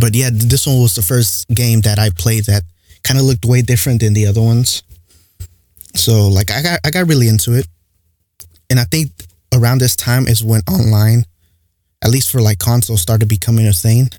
But 0.00 0.14
yeah, 0.14 0.30
this 0.32 0.66
one 0.66 0.80
was 0.82 0.94
the 0.94 1.02
first 1.02 1.48
game 1.48 1.80
that 1.82 1.98
I 1.98 2.10
played 2.10 2.44
that 2.44 2.64
kind 3.02 3.18
of 3.18 3.24
looked 3.24 3.44
way 3.44 3.62
different 3.62 4.00
than 4.00 4.14
the 4.14 4.26
other 4.26 4.42
ones. 4.42 4.82
So 5.98 6.28
like 6.28 6.50
I 6.50 6.62
got 6.62 6.80
I 6.84 6.90
got 6.90 7.08
really 7.08 7.28
into 7.28 7.54
it. 7.54 7.66
And 8.70 8.78
I 8.78 8.84
think 8.84 9.10
around 9.52 9.78
this 9.78 9.96
time 9.96 10.28
is 10.28 10.44
when 10.44 10.60
online, 10.70 11.24
at 12.04 12.10
least 12.10 12.30
for 12.30 12.40
like 12.40 12.58
consoles, 12.58 13.02
started 13.02 13.28
becoming 13.28 13.66
a 13.66 13.72
thing 13.72 14.10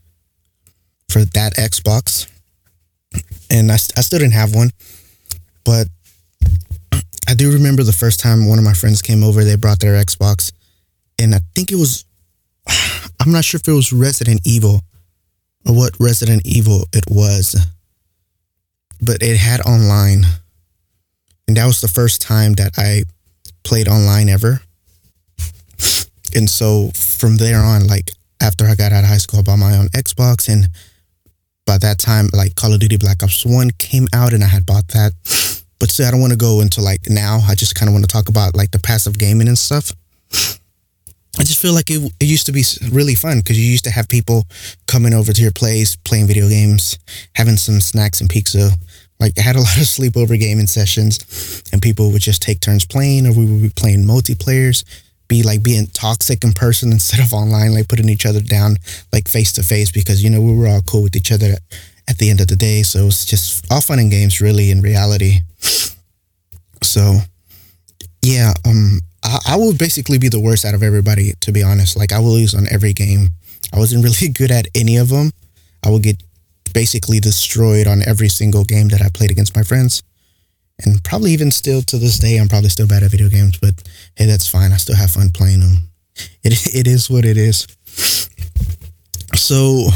for 1.10 1.24
that 1.26 1.54
Xbox. 1.56 2.28
And 3.50 3.72
I, 3.72 3.76
I 3.76 4.02
still 4.02 4.20
didn't 4.20 4.34
have 4.34 4.54
one. 4.54 4.72
But 5.64 5.88
I 7.28 7.34
do 7.36 7.54
remember 7.54 7.84
the 7.84 7.94
first 7.94 8.20
time 8.20 8.48
one 8.48 8.58
of 8.58 8.66
my 8.66 8.74
friends 8.74 9.02
came 9.02 9.24
over, 9.24 9.44
they 9.44 9.56
brought 9.56 9.80
their 9.80 10.04
Xbox. 10.04 10.52
And 11.20 11.36
I 11.36 11.40
think 11.56 11.72
it 11.72 11.76
was, 11.76 12.06
I'm 13.20 13.32
not 13.32 13.46
sure 13.46 13.60
if 13.60 13.68
it 13.68 13.74
was 13.74 13.94
Resident 13.94 14.42
Evil 14.46 14.82
or 15.66 15.76
what 15.76 15.96
Resident 16.00 16.42
Evil 16.46 16.86
it 16.94 17.06
was, 17.08 17.56
but 19.02 19.22
it 19.22 19.38
had 19.38 19.62
online. 19.62 20.26
And 21.50 21.58
that 21.58 21.66
was 21.66 21.82
the 21.82 21.88
first 21.88 22.22
time 22.22 22.54
that 22.54 22.74
I 22.78 23.06
played 23.64 23.88
online 23.88 24.30
ever. 24.30 24.62
and 26.36 26.48
so 26.48 26.92
from 26.94 27.38
there 27.38 27.58
on, 27.58 27.88
like 27.88 28.12
after 28.40 28.68
I 28.68 28.76
got 28.76 28.92
out 28.92 29.04
of 29.04 29.10
high 29.10 29.18
school, 29.18 29.40
I 29.40 29.42
bought 29.42 29.58
my 29.58 29.76
own 29.76 29.88
Xbox, 29.88 30.48
and 30.48 30.68
by 31.66 31.80
that 31.80 31.98
time, 31.98 32.30
like 32.34 32.54
Call 32.54 32.72
of 32.72 32.80
Duty 32.80 32.98
Black 32.98 33.24
Ops 33.24 33.48
One 33.48 33.72
came 33.80 34.06
out, 34.14 34.32
and 34.32 34.44
I 34.44 34.48
had 34.48 34.68
bought 34.68 34.90
that. 34.90 35.14
But 35.80 35.90
still, 35.90 36.08
I 36.08 36.12
don't 36.12 36.22
want 36.22 36.34
to 36.34 36.38
go 36.38 36.62
into 36.62 36.82
like 36.82 37.10
now. 37.10 37.40
I 37.48 37.56
just 37.56 37.74
kind 37.74 37.90
of 37.90 37.94
want 37.94 38.08
to 38.08 38.14
talk 38.14 38.30
about 38.30 38.56
like 38.56 38.70
the 38.70 38.78
passive 38.78 39.18
gaming 39.18 39.48
and 39.48 39.58
stuff. 39.58 39.92
I 41.40 41.44
just 41.44 41.60
feel 41.60 41.74
like 41.74 41.90
it, 41.90 42.14
it 42.20 42.26
used 42.26 42.46
to 42.46 42.52
be 42.52 42.64
really 42.92 43.16
fun 43.16 43.40
because 43.40 43.58
you 43.58 43.66
used 43.66 43.86
to 43.86 43.92
have 43.92 44.08
people 44.08 44.46
coming 44.86 45.16
over 45.16 45.34
to 45.34 45.42
your 45.42 45.52
place, 45.52 45.96
playing 45.96 46.28
video 46.28 46.48
games, 46.48 47.00
having 47.34 47.58
some 47.58 47.82
snacks 47.82 48.22
and 48.22 48.30
pizza. 48.30 48.70
Like 49.20 49.34
I 49.38 49.42
had 49.42 49.56
a 49.56 49.60
lot 49.68 49.78
of 49.78 49.84
sleepover 49.84 50.40
gaming 50.40 50.68
sessions, 50.68 51.64
and 51.72 51.82
people 51.82 52.12
would 52.12 52.22
just 52.22 52.42
take 52.42 52.60
turns 52.60 52.86
playing, 52.86 53.28
or 53.28 53.34
we 53.34 53.46
would 53.46 53.62
be 53.62 53.70
playing 53.76 54.06
multiplayers, 54.06 54.84
be 55.28 55.44
like 55.44 55.64
being 55.64 55.88
toxic 55.88 56.44
in 56.44 56.54
person 56.54 56.92
instead 56.98 57.20
of 57.20 57.34
online, 57.34 57.74
like 57.74 57.88
putting 57.88 58.10
each 58.10 58.26
other 58.26 58.42
down 58.42 58.78
like 59.14 59.28
face 59.28 59.52
to 59.54 59.64
face 59.64 59.92
because 59.92 60.24
you 60.24 60.30
know 60.30 60.42
we 60.42 60.56
were 60.56 60.68
all 60.68 60.82
cool 60.82 61.04
with 61.04 61.16
each 61.16 61.32
other 61.32 61.56
at 62.10 62.18
the 62.18 62.30
end 62.30 62.42
of 62.42 62.48
the 62.48 62.56
day. 62.56 62.82
So 62.82 63.06
it's 63.06 63.26
just 63.26 63.72
all 63.72 63.82
fun 63.82 64.00
and 64.00 64.12
games, 64.12 64.42
really, 64.42 64.72
in 64.72 64.82
reality. 64.82 65.42
So, 66.82 67.20
yeah, 68.24 68.54
um, 68.66 69.00
I, 69.24 69.40
I 69.50 69.56
would 69.56 69.78
basically 69.78 70.18
be 70.18 70.28
the 70.28 70.40
worst 70.40 70.66
out 70.66 70.74
of 70.74 70.82
everybody, 70.82 71.34
to 71.42 71.52
be 71.52 71.62
honest. 71.62 71.96
Like 71.96 72.12
I 72.12 72.20
will 72.20 72.32
lose 72.34 72.56
on 72.56 72.66
every 72.72 72.94
game. 72.94 73.30
I 73.72 73.78
wasn't 73.78 74.04
really 74.06 74.34
good 74.34 74.52
at 74.52 74.68
any 74.74 74.98
of 74.98 75.10
them. 75.10 75.32
I 75.86 75.92
would 75.92 76.04
get 76.04 76.22
basically 76.74 77.20
destroyed 77.20 77.88
on 77.88 78.02
every 78.08 78.30
single 78.30 78.64
game 78.64 78.90
that 78.90 79.02
I 79.02 79.10
played 79.14 79.32
against 79.32 79.56
my 79.56 79.64
friends. 79.64 80.04
And 80.86 81.04
probably 81.04 81.32
even 81.32 81.52
still 81.52 81.82
to 81.84 81.98
this 81.98 82.20
day, 82.20 82.38
I'm 82.38 82.48
probably 82.48 82.70
still 82.70 82.88
bad 82.88 83.04
at 83.04 83.12
video 83.12 83.30
games, 83.30 83.58
but 83.60 83.84
hey, 84.16 84.26
that's 84.26 84.48
fine. 84.48 84.72
I 84.72 84.78
still 84.78 84.96
have 84.96 85.12
fun 85.12 85.30
playing 85.34 85.60
them. 85.60 85.90
It, 86.44 86.54
it 86.76 86.88
is 86.88 87.10
what 87.10 87.26
it 87.26 87.38
is. 87.38 87.68
So, 89.36 89.90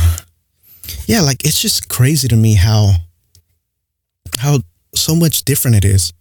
yeah, 1.05 1.21
like 1.21 1.45
it's 1.45 1.61
just 1.61 1.89
crazy 1.89 2.27
to 2.27 2.35
me 2.35 2.55
how, 2.55 2.93
how 4.39 4.59
so 4.93 5.15
much 5.15 5.43
different 5.43 5.77
it 5.77 5.85
is 5.85 6.13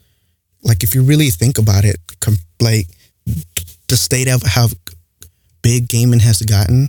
like 0.62 0.82
if 0.82 0.94
you 0.94 1.02
really 1.02 1.30
think 1.30 1.58
about 1.58 1.84
it, 1.84 1.96
com- 2.20 2.36
like 2.60 2.86
the 3.88 3.96
state 3.96 4.28
of 4.28 4.42
how 4.42 4.68
big 5.62 5.88
gaming 5.88 6.20
has 6.20 6.42
gotten 6.42 6.88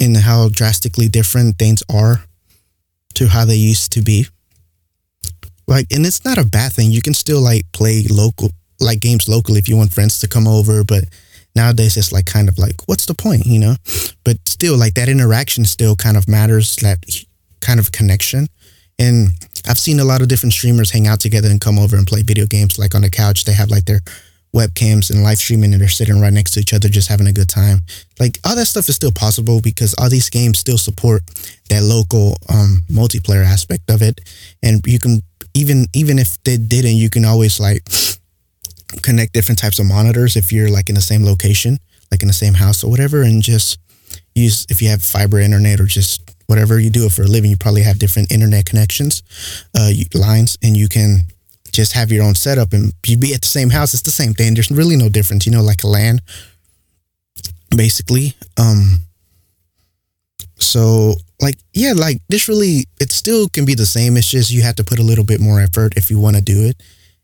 and 0.00 0.16
how 0.16 0.48
drastically 0.48 1.08
different 1.08 1.58
things 1.58 1.82
are 1.92 2.24
to 3.16 3.26
how 3.26 3.44
they 3.44 3.56
used 3.56 3.92
to 3.92 4.02
be. 4.02 4.26
Like, 5.66 5.86
and 5.90 6.06
it's 6.06 6.24
not 6.24 6.38
a 6.38 6.44
bad 6.44 6.72
thing. 6.72 6.90
You 6.90 7.02
can 7.02 7.14
still 7.14 7.40
like 7.40 7.64
play 7.72 8.04
local, 8.08 8.50
like 8.80 9.00
games 9.00 9.28
locally 9.28 9.58
if 9.58 9.68
you 9.68 9.76
want 9.76 9.92
friends 9.92 10.20
to 10.20 10.28
come 10.28 10.46
over, 10.46 10.84
but 10.84 11.04
nowadays 11.54 11.96
it's 11.96 12.12
like 12.12 12.26
kind 12.26 12.48
of 12.48 12.58
like, 12.58 12.86
what's 12.86 13.06
the 13.06 13.14
point, 13.14 13.46
you 13.46 13.58
know? 13.58 13.74
But 14.24 14.36
still, 14.46 14.78
like 14.78 14.94
that 14.94 15.08
interaction 15.08 15.64
still 15.64 15.96
kind 15.96 16.16
of 16.16 16.28
matters, 16.28 16.76
that 16.76 17.04
kind 17.60 17.80
of 17.80 17.90
connection. 17.90 18.46
And 18.98 19.30
I've 19.66 19.78
seen 19.78 19.98
a 19.98 20.04
lot 20.04 20.22
of 20.22 20.28
different 20.28 20.52
streamers 20.52 20.90
hang 20.90 21.06
out 21.06 21.20
together 21.20 21.48
and 21.48 21.60
come 21.60 21.78
over 21.78 21.96
and 21.96 22.06
play 22.06 22.22
video 22.22 22.46
games. 22.46 22.78
Like 22.78 22.94
on 22.94 23.02
the 23.02 23.10
couch, 23.10 23.44
they 23.44 23.52
have 23.52 23.70
like 23.70 23.86
their 23.86 24.00
webcams 24.56 25.10
and 25.10 25.22
live 25.22 25.38
streaming 25.38 25.72
and 25.72 25.80
they're 25.80 25.88
sitting 25.88 26.20
right 26.20 26.32
next 26.32 26.52
to 26.52 26.60
each 26.60 26.72
other 26.72 26.88
just 26.88 27.08
having 27.08 27.26
a 27.26 27.32
good 27.32 27.48
time. 27.48 27.80
Like 28.18 28.38
all 28.44 28.56
that 28.56 28.66
stuff 28.66 28.88
is 28.88 28.96
still 28.96 29.12
possible 29.12 29.60
because 29.60 29.94
all 29.94 30.08
these 30.08 30.30
games 30.30 30.58
still 30.58 30.78
support 30.78 31.22
that 31.68 31.82
local 31.82 32.36
um, 32.48 32.82
multiplayer 32.90 33.44
aspect 33.44 33.90
of 33.90 34.02
it. 34.02 34.20
And 34.62 34.80
you 34.86 34.98
can 34.98 35.22
even 35.54 35.86
even 35.92 36.18
if 36.18 36.42
they 36.44 36.56
didn't, 36.56 36.96
you 36.96 37.10
can 37.10 37.24
always 37.24 37.60
like 37.60 37.86
connect 39.02 39.32
different 39.32 39.58
types 39.58 39.78
of 39.78 39.86
monitors 39.86 40.36
if 40.36 40.52
you're 40.52 40.70
like 40.70 40.88
in 40.88 40.94
the 40.94 41.00
same 41.00 41.24
location, 41.24 41.78
like 42.10 42.22
in 42.22 42.28
the 42.28 42.34
same 42.34 42.54
house 42.54 42.82
or 42.82 42.90
whatever, 42.90 43.22
and 43.22 43.42
just 43.42 43.78
use 44.34 44.66
if 44.68 44.80
you 44.80 44.88
have 44.88 45.02
fiber 45.02 45.38
internet 45.38 45.80
or 45.80 45.86
just 45.86 46.22
whatever 46.46 46.78
you 46.78 46.90
do 46.90 47.04
it 47.06 47.12
for 47.12 47.22
a 47.22 47.26
living, 47.26 47.50
you 47.50 47.56
probably 47.56 47.82
have 47.82 47.98
different 47.98 48.30
internet 48.30 48.64
connections, 48.64 49.22
uh, 49.76 49.90
lines, 50.14 50.56
and 50.62 50.76
you 50.76 50.88
can 50.88 51.26
just 51.76 51.92
have 51.92 52.10
your 52.10 52.24
own 52.24 52.34
setup 52.34 52.72
and 52.72 52.92
you'd 53.06 53.20
be 53.20 53.34
at 53.34 53.42
the 53.42 53.46
same 53.46 53.70
house. 53.70 53.92
It's 53.94 54.02
the 54.02 54.10
same 54.10 54.32
thing. 54.32 54.54
There's 54.54 54.70
really 54.70 54.96
no 54.96 55.08
difference, 55.08 55.46
you 55.46 55.52
know, 55.52 55.62
like 55.62 55.84
a 55.84 55.86
LAN 55.86 56.20
basically. 57.76 58.34
Um, 58.56 59.00
so 60.58 61.14
like, 61.40 61.56
yeah, 61.74 61.92
like 61.92 62.22
this 62.28 62.48
really, 62.48 62.86
it 63.00 63.12
still 63.12 63.48
can 63.48 63.64
be 63.64 63.74
the 63.74 63.86
same. 63.86 64.16
It's 64.16 64.30
just 64.30 64.50
you 64.50 64.62
have 64.62 64.76
to 64.76 64.84
put 64.84 64.98
a 64.98 65.02
little 65.02 65.24
bit 65.24 65.40
more 65.40 65.60
effort 65.60 65.96
if 65.96 66.10
you 66.10 66.18
want 66.18 66.36
to 66.36 66.42
do 66.42 66.64
it. 66.64 66.82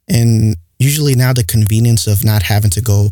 And 0.09 0.57
usually 0.79 1.15
now 1.15 1.33
the 1.33 1.45
convenience 1.45 2.07
of 2.07 2.25
not 2.25 2.43
having 2.43 2.71
to 2.71 2.83
go 2.83 3.09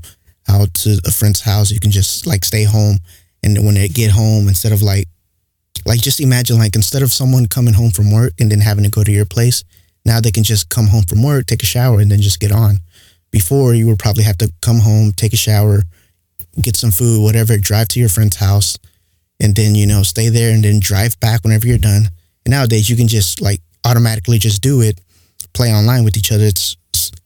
out 0.48 0.74
to 0.74 1.00
a 1.06 1.10
friend's 1.10 1.40
house, 1.40 1.70
you 1.70 1.80
can 1.80 1.90
just 1.90 2.26
like 2.26 2.44
stay 2.44 2.64
home. 2.64 2.98
And 3.42 3.64
when 3.64 3.74
they 3.74 3.88
get 3.88 4.10
home, 4.10 4.48
instead 4.48 4.72
of 4.72 4.82
like 4.82 5.08
like 5.86 6.02
just 6.02 6.20
imagine 6.20 6.58
like 6.58 6.76
instead 6.76 7.02
of 7.02 7.10
someone 7.10 7.46
coming 7.46 7.72
home 7.72 7.90
from 7.90 8.12
work 8.12 8.34
and 8.38 8.52
then 8.52 8.60
having 8.60 8.84
to 8.84 8.90
go 8.90 9.02
to 9.02 9.10
your 9.10 9.24
place, 9.24 9.64
now 10.04 10.20
they 10.20 10.32
can 10.32 10.44
just 10.44 10.68
come 10.68 10.88
home 10.88 11.04
from 11.04 11.22
work, 11.22 11.46
take 11.46 11.62
a 11.62 11.66
shower, 11.66 12.00
and 12.00 12.10
then 12.10 12.20
just 12.20 12.40
get 12.40 12.52
on. 12.52 12.78
Before 13.30 13.74
you 13.74 13.86
would 13.86 13.98
probably 13.98 14.24
have 14.24 14.38
to 14.38 14.52
come 14.60 14.80
home, 14.80 15.12
take 15.12 15.32
a 15.32 15.36
shower, 15.36 15.82
get 16.60 16.76
some 16.76 16.90
food, 16.90 17.22
whatever, 17.22 17.56
drive 17.58 17.88
to 17.88 18.00
your 18.00 18.08
friend's 18.08 18.36
house, 18.36 18.76
and 19.40 19.54
then 19.54 19.74
you 19.74 19.86
know 19.86 20.02
stay 20.02 20.28
there 20.28 20.52
and 20.52 20.64
then 20.64 20.80
drive 20.80 21.18
back 21.20 21.44
whenever 21.44 21.66
you're 21.66 21.78
done. 21.78 22.08
And 22.44 22.52
nowadays 22.52 22.90
you 22.90 22.96
can 22.96 23.08
just 23.08 23.40
like 23.40 23.60
automatically 23.84 24.38
just 24.38 24.62
do 24.62 24.80
it, 24.80 25.00
play 25.52 25.72
online 25.72 26.04
with 26.04 26.16
each 26.16 26.32
other. 26.32 26.44
It's 26.44 26.76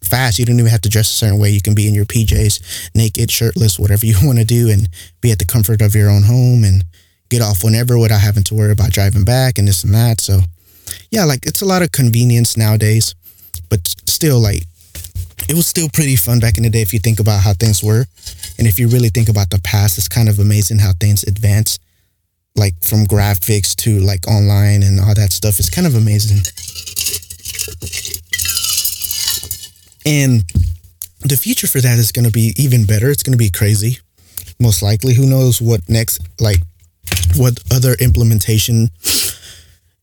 fast. 0.02 0.38
You 0.38 0.45
don't 0.45 0.59
even 0.59 0.71
have 0.71 0.83
to 0.83 0.88
dress 0.88 1.11
a 1.11 1.14
certain 1.14 1.38
way. 1.38 1.50
You 1.50 1.62
can 1.62 1.75
be 1.75 1.88
in 1.88 1.95
your 1.95 2.04
PJs, 2.04 2.90
naked, 2.95 3.31
shirtless, 3.31 3.78
whatever 3.78 4.07
you 4.07 4.16
want 4.23 4.38
to 4.38 4.45
do, 4.45 4.71
and 4.71 4.88
be 5.21 5.33
at 5.33 5.38
the 5.38 5.45
comfort 5.45 5.81
of 5.81 5.95
your 5.95 6.11
own 6.11 6.23
home 6.23 6.64
and 6.64 6.85
get 7.31 7.43
off 7.43 7.64
whenever 7.64 7.99
without 7.99 8.21
having 8.21 8.45
to 8.45 8.54
worry 8.54 8.73
about 8.73 8.93
driving 8.93 9.25
back 9.25 9.59
and 9.59 9.66
this 9.66 9.85
and 9.85 9.95
that. 9.95 10.21
So, 10.21 10.40
yeah, 11.14 11.25
like 11.25 11.47
it's 11.47 11.62
a 11.62 11.64
lot 11.64 11.83
of 11.83 11.92
convenience 11.92 12.56
nowadays, 12.56 13.14
but 13.71 13.87
still, 14.06 14.40
like 14.40 14.64
it 15.49 15.54
was 15.54 15.66
still 15.66 15.88
pretty 15.88 16.16
fun 16.16 16.40
back 16.40 16.56
in 16.56 16.64
the 16.64 16.71
day 16.71 16.83
if 16.83 16.92
you 16.92 16.99
think 16.99 17.21
about 17.21 17.42
how 17.44 17.52
things 17.52 17.85
were. 17.85 18.04
And 18.59 18.66
if 18.66 18.80
you 18.80 18.88
really 18.88 19.11
think 19.11 19.28
about 19.28 19.50
the 19.50 19.61
past, 19.61 19.97
it's 19.97 20.09
kind 20.09 20.28
of 20.28 20.40
amazing 20.40 20.80
how 20.80 20.90
things 20.99 21.23
advance, 21.23 21.78
like 22.56 22.75
from 22.83 23.06
graphics 23.06 23.76
to 23.76 24.00
like 24.00 24.26
online 24.26 24.83
and 24.83 24.99
all 24.99 25.14
that 25.14 25.33
stuff. 25.33 25.61
It's 25.61 25.71
kind 25.71 25.87
of 25.87 25.94
amazing. 25.94 26.38
And 30.04 30.42
the 31.21 31.37
future 31.37 31.68
for 31.68 31.80
that 31.80 31.97
is 31.99 32.11
going 32.11 32.26
to 32.26 32.33
be 32.33 32.54
even 32.56 32.87
better. 32.87 33.09
It's 33.11 33.23
going 33.23 33.38
to 33.38 33.38
be 33.38 33.50
crazy, 33.50 33.99
most 34.59 34.83
likely. 34.83 35.14
Who 35.14 35.26
knows 35.26 35.62
what 35.62 35.88
next, 35.88 36.21
like, 36.40 36.59
what 37.37 37.61
other 37.73 37.94
implementation 38.00 38.90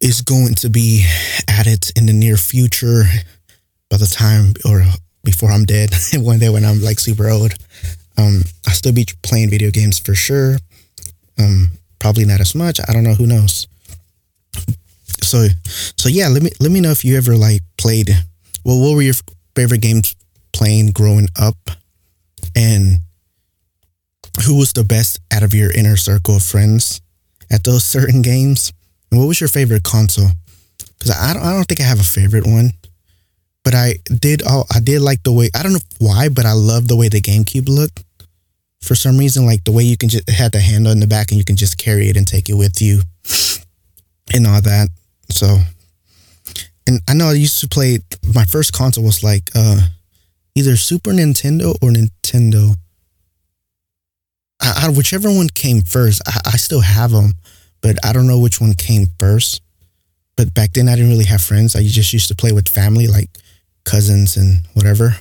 is 0.01 0.21
going 0.21 0.55
to 0.55 0.69
be 0.69 1.05
added 1.47 1.91
in 1.95 2.07
the 2.07 2.13
near 2.13 2.35
future 2.35 3.03
by 3.89 3.97
the 3.97 4.07
time 4.07 4.53
or 4.65 4.83
before 5.23 5.51
I'm 5.51 5.65
dead 5.65 5.91
one 6.15 6.39
day 6.39 6.49
when 6.49 6.65
I'm 6.65 6.81
like 6.81 6.99
super 6.99 7.29
old. 7.29 7.53
Um, 8.17 8.41
I'll 8.67 8.73
still 8.73 8.93
be 8.93 9.07
playing 9.23 9.51
video 9.51 9.71
games 9.71 9.99
for 9.99 10.15
sure. 10.15 10.57
Um, 11.39 11.71
probably 11.99 12.25
not 12.25 12.41
as 12.41 12.55
much. 12.55 12.79
I 12.87 12.93
don't 12.93 13.03
know. 13.03 13.13
Who 13.13 13.27
knows? 13.27 13.67
So, 15.21 15.47
so 15.97 16.09
yeah. 16.09 16.27
Let 16.27 16.43
me 16.43 16.49
let 16.59 16.71
me 16.71 16.81
know 16.81 16.91
if 16.91 17.05
you 17.05 17.17
ever 17.17 17.37
like 17.37 17.61
played. 17.77 18.09
Well, 18.65 18.81
what 18.81 18.95
were 18.95 19.01
your 19.01 19.15
favorite 19.55 19.81
games 19.81 20.15
playing 20.51 20.91
growing 20.91 21.27
up, 21.39 21.55
and 22.55 22.99
who 24.45 24.57
was 24.57 24.73
the 24.73 24.83
best 24.83 25.19
out 25.31 25.43
of 25.43 25.53
your 25.53 25.71
inner 25.71 25.97
circle 25.97 26.35
of 26.35 26.43
friends 26.43 27.01
at 27.51 27.63
those 27.63 27.83
certain 27.83 28.21
games? 28.21 28.73
And 29.11 29.19
what 29.19 29.27
was 29.27 29.39
your 29.39 29.49
favorite 29.49 29.83
console? 29.83 30.29
Because 30.77 31.11
I 31.11 31.33
don't, 31.33 31.43
I 31.43 31.51
don't 31.51 31.65
think 31.65 31.81
I 31.81 31.85
have 31.85 31.99
a 31.99 32.03
favorite 32.03 32.47
one, 32.47 32.71
but 33.63 33.75
I 33.75 33.95
did. 34.19 34.41
Oh, 34.45 34.65
I 34.73 34.79
did 34.79 35.01
like 35.01 35.23
the 35.23 35.33
way. 35.33 35.49
I 35.55 35.63
don't 35.63 35.73
know 35.73 35.79
why, 35.99 36.29
but 36.29 36.45
I 36.45 36.53
love 36.53 36.87
the 36.87 36.95
way 36.95 37.09
the 37.09 37.21
GameCube 37.21 37.67
looked. 37.67 38.03
For 38.81 38.95
some 38.95 39.17
reason, 39.17 39.45
like 39.45 39.63
the 39.63 39.71
way 39.71 39.83
you 39.83 39.97
can 39.97 40.09
just 40.09 40.29
had 40.29 40.51
the 40.51 40.59
handle 40.59 40.91
in 40.91 40.99
the 40.99 41.07
back 41.07 41.31
and 41.31 41.37
you 41.37 41.45
can 41.45 41.55
just 41.55 41.77
carry 41.77 42.09
it 42.09 42.17
and 42.17 42.27
take 42.27 42.49
it 42.49 42.55
with 42.55 42.81
you, 42.81 43.01
and 44.33 44.47
all 44.47 44.61
that. 44.61 44.89
So, 45.29 45.57
and 46.87 47.01
I 47.07 47.13
know 47.13 47.27
I 47.27 47.33
used 47.33 47.59
to 47.61 47.67
play. 47.67 47.99
My 48.33 48.45
first 48.45 48.73
console 48.73 49.03
was 49.03 49.23
like 49.23 49.51
uh, 49.53 49.81
either 50.55 50.75
Super 50.75 51.11
Nintendo 51.11 51.75
or 51.81 51.89
Nintendo 51.89 52.75
I, 54.61 54.85
I, 54.85 54.89
whichever 54.89 55.29
one 55.29 55.49
came 55.49 55.81
first, 55.81 56.21
I, 56.27 56.39
I 56.53 56.57
still 56.57 56.81
have 56.81 57.11
them, 57.11 57.33
but 57.81 57.97
I 58.05 58.13
don't 58.13 58.27
know 58.27 58.39
which 58.39 58.61
one 58.61 58.73
came 58.73 59.07
first. 59.19 59.61
But 60.37 60.53
back 60.53 60.73
then, 60.73 60.87
I 60.89 60.95
didn't 60.95 61.11
really 61.11 61.25
have 61.25 61.41
friends. 61.41 61.75
I 61.75 61.83
just 61.83 62.13
used 62.13 62.29
to 62.29 62.35
play 62.35 62.51
with 62.51 62.69
family, 62.69 63.07
like 63.07 63.29
cousins 63.83 64.37
and 64.37 64.65
whatever. 64.73 65.15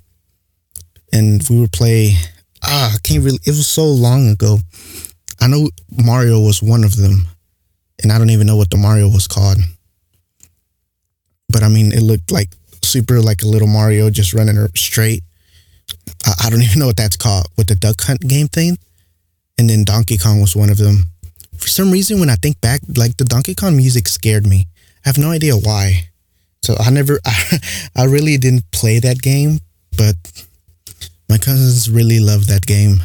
And 1.12 1.42
we 1.50 1.60
would 1.60 1.72
play. 1.72 2.14
Ah, 2.62 2.94
I 2.94 2.98
can't 3.02 3.24
really. 3.24 3.40
It 3.44 3.50
was 3.50 3.66
so 3.68 3.84
long 3.84 4.28
ago. 4.28 4.58
I 5.40 5.48
know 5.48 5.68
Mario 5.90 6.40
was 6.40 6.62
one 6.62 6.84
of 6.84 6.96
them, 6.96 7.26
and 8.02 8.12
I 8.12 8.18
don't 8.18 8.30
even 8.30 8.46
know 8.46 8.56
what 8.56 8.70
the 8.70 8.76
Mario 8.76 9.08
was 9.08 9.26
called. 9.26 9.58
But 11.48 11.62
I 11.62 11.68
mean, 11.68 11.92
it 11.92 12.02
looked 12.02 12.30
like 12.30 12.50
super 12.82 13.20
like 13.20 13.42
a 13.42 13.48
little 13.48 13.68
Mario 13.68 14.10
just 14.10 14.32
running 14.34 14.56
straight. 14.76 15.22
I, 16.26 16.46
I 16.46 16.50
don't 16.50 16.62
even 16.66 16.78
know 16.78 16.86
what 16.86 16.96
that's 16.96 17.16
called 17.16 17.48
with 17.56 17.66
the 17.66 17.74
duck 17.74 18.00
hunt 18.02 18.20
game 18.20 18.48
thing. 18.48 18.78
and 19.58 19.68
then 19.68 19.84
Donkey 19.84 20.16
Kong 20.16 20.40
was 20.40 20.56
one 20.56 20.70
of 20.70 20.78
them. 20.78 21.09
For 21.60 21.68
some 21.68 21.90
reason, 21.90 22.20
when 22.20 22.30
I 22.30 22.36
think 22.36 22.60
back, 22.60 22.80
like 22.96 23.16
the 23.16 23.24
Donkey 23.24 23.54
Kong 23.54 23.76
music 23.76 24.08
scared 24.08 24.46
me. 24.46 24.66
I 25.04 25.08
have 25.08 25.18
no 25.18 25.30
idea 25.30 25.54
why. 25.54 26.08
So 26.62 26.74
I 26.78 26.90
never, 26.90 27.20
I, 27.24 27.58
I 27.96 28.04
really 28.04 28.36
didn't 28.38 28.70
play 28.72 28.98
that 28.98 29.20
game, 29.20 29.60
but 29.96 30.16
my 31.28 31.38
cousins 31.38 31.88
really 31.90 32.18
loved 32.18 32.48
that 32.48 32.66
game. 32.66 33.02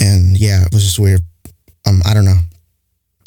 And 0.00 0.36
yeah, 0.38 0.64
it 0.64 0.72
was 0.72 0.82
just 0.84 0.98
weird. 0.98 1.20
Um, 1.86 2.02
I 2.04 2.14
don't 2.14 2.24
know. 2.24 2.40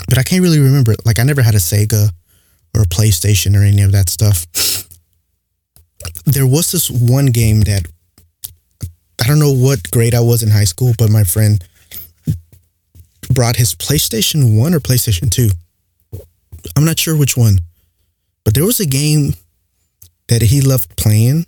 But 0.09 0.17
I 0.17 0.23
can't 0.23 0.41
really 0.41 0.59
remember. 0.59 0.95
Like 1.05 1.19
I 1.19 1.23
never 1.23 1.41
had 1.41 1.55
a 1.55 1.59
Sega 1.59 2.09
or 2.75 2.81
a 2.81 2.85
PlayStation 2.85 3.55
or 3.55 3.63
any 3.63 3.81
of 3.81 3.91
that 3.91 4.09
stuff. 4.09 4.45
There 6.25 6.47
was 6.47 6.71
this 6.71 6.89
one 6.91 7.27
game 7.27 7.61
that 7.61 7.85
I 9.21 9.27
don't 9.27 9.39
know 9.39 9.51
what 9.51 9.91
grade 9.91 10.13
I 10.13 10.21
was 10.21 10.43
in 10.43 10.49
high 10.49 10.65
school, 10.65 10.93
but 10.97 11.09
my 11.09 11.23
friend 11.23 11.61
brought 13.33 13.55
his 13.55 13.75
PlayStation 13.75 14.57
1 14.57 14.73
or 14.73 14.79
PlayStation 14.79 15.29
2. 15.29 15.49
I'm 16.75 16.85
not 16.85 16.99
sure 16.99 17.15
which 17.15 17.37
one. 17.37 17.59
But 18.43 18.53
there 18.53 18.65
was 18.65 18.79
a 18.79 18.85
game 18.85 19.33
that 20.27 20.41
he 20.41 20.61
loved 20.61 20.95
playing 20.95 21.45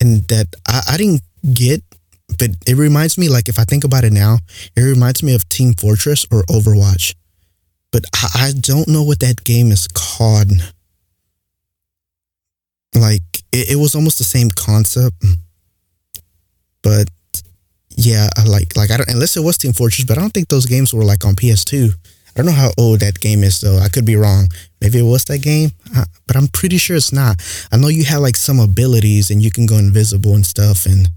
and 0.00 0.26
that 0.28 0.48
I, 0.68 0.82
I 0.90 0.96
didn't 0.96 1.22
get, 1.54 1.82
but 2.38 2.50
it 2.66 2.76
reminds 2.76 3.18
me, 3.18 3.28
like, 3.28 3.48
if 3.48 3.58
I 3.58 3.64
think 3.64 3.84
about 3.84 4.04
it 4.04 4.12
now, 4.12 4.38
it 4.76 4.80
reminds 4.80 5.22
me 5.22 5.34
of 5.34 5.48
Team 5.48 5.74
Fortress 5.74 6.26
or 6.30 6.42
Overwatch. 6.44 7.14
But 7.90 8.04
I, 8.14 8.28
I 8.34 8.52
don't 8.58 8.88
know 8.88 9.02
what 9.02 9.20
that 9.20 9.44
game 9.44 9.70
is 9.70 9.86
called. 9.86 10.50
Like, 12.94 13.22
it, 13.52 13.72
it 13.72 13.76
was 13.76 13.94
almost 13.94 14.18
the 14.18 14.24
same 14.24 14.50
concept. 14.50 15.24
But 16.82 17.08
yeah, 17.96 18.28
I 18.36 18.44
like 18.44 18.76
like 18.76 18.90
I 18.90 18.96
don't 18.96 19.08
unless 19.08 19.36
it 19.36 19.44
was 19.44 19.58
Team 19.58 19.72
Fortress, 19.72 20.04
but 20.04 20.18
I 20.18 20.20
don't 20.20 20.32
think 20.32 20.48
those 20.48 20.66
games 20.66 20.92
were 20.92 21.04
like 21.04 21.24
on 21.24 21.34
PS2. 21.34 21.90
I 21.90 22.30
don't 22.36 22.46
know 22.46 22.52
how 22.52 22.70
old 22.78 23.00
that 23.00 23.20
game 23.20 23.42
is 23.42 23.60
though. 23.60 23.78
I 23.78 23.88
could 23.88 24.06
be 24.06 24.16
wrong. 24.16 24.48
Maybe 24.80 24.98
it 24.98 25.02
was 25.02 25.24
that 25.26 25.42
game, 25.42 25.70
uh, 25.96 26.04
but 26.26 26.36
I'm 26.36 26.48
pretty 26.48 26.78
sure 26.78 26.96
it's 26.96 27.12
not. 27.12 27.42
I 27.70 27.76
know 27.76 27.88
you 27.88 28.04
had 28.04 28.18
like 28.18 28.36
some 28.36 28.58
abilities 28.58 29.30
and 29.30 29.42
you 29.42 29.50
can 29.50 29.66
go 29.66 29.76
invisible 29.76 30.34
and 30.34 30.46
stuff, 30.46 30.86
and 30.86 31.08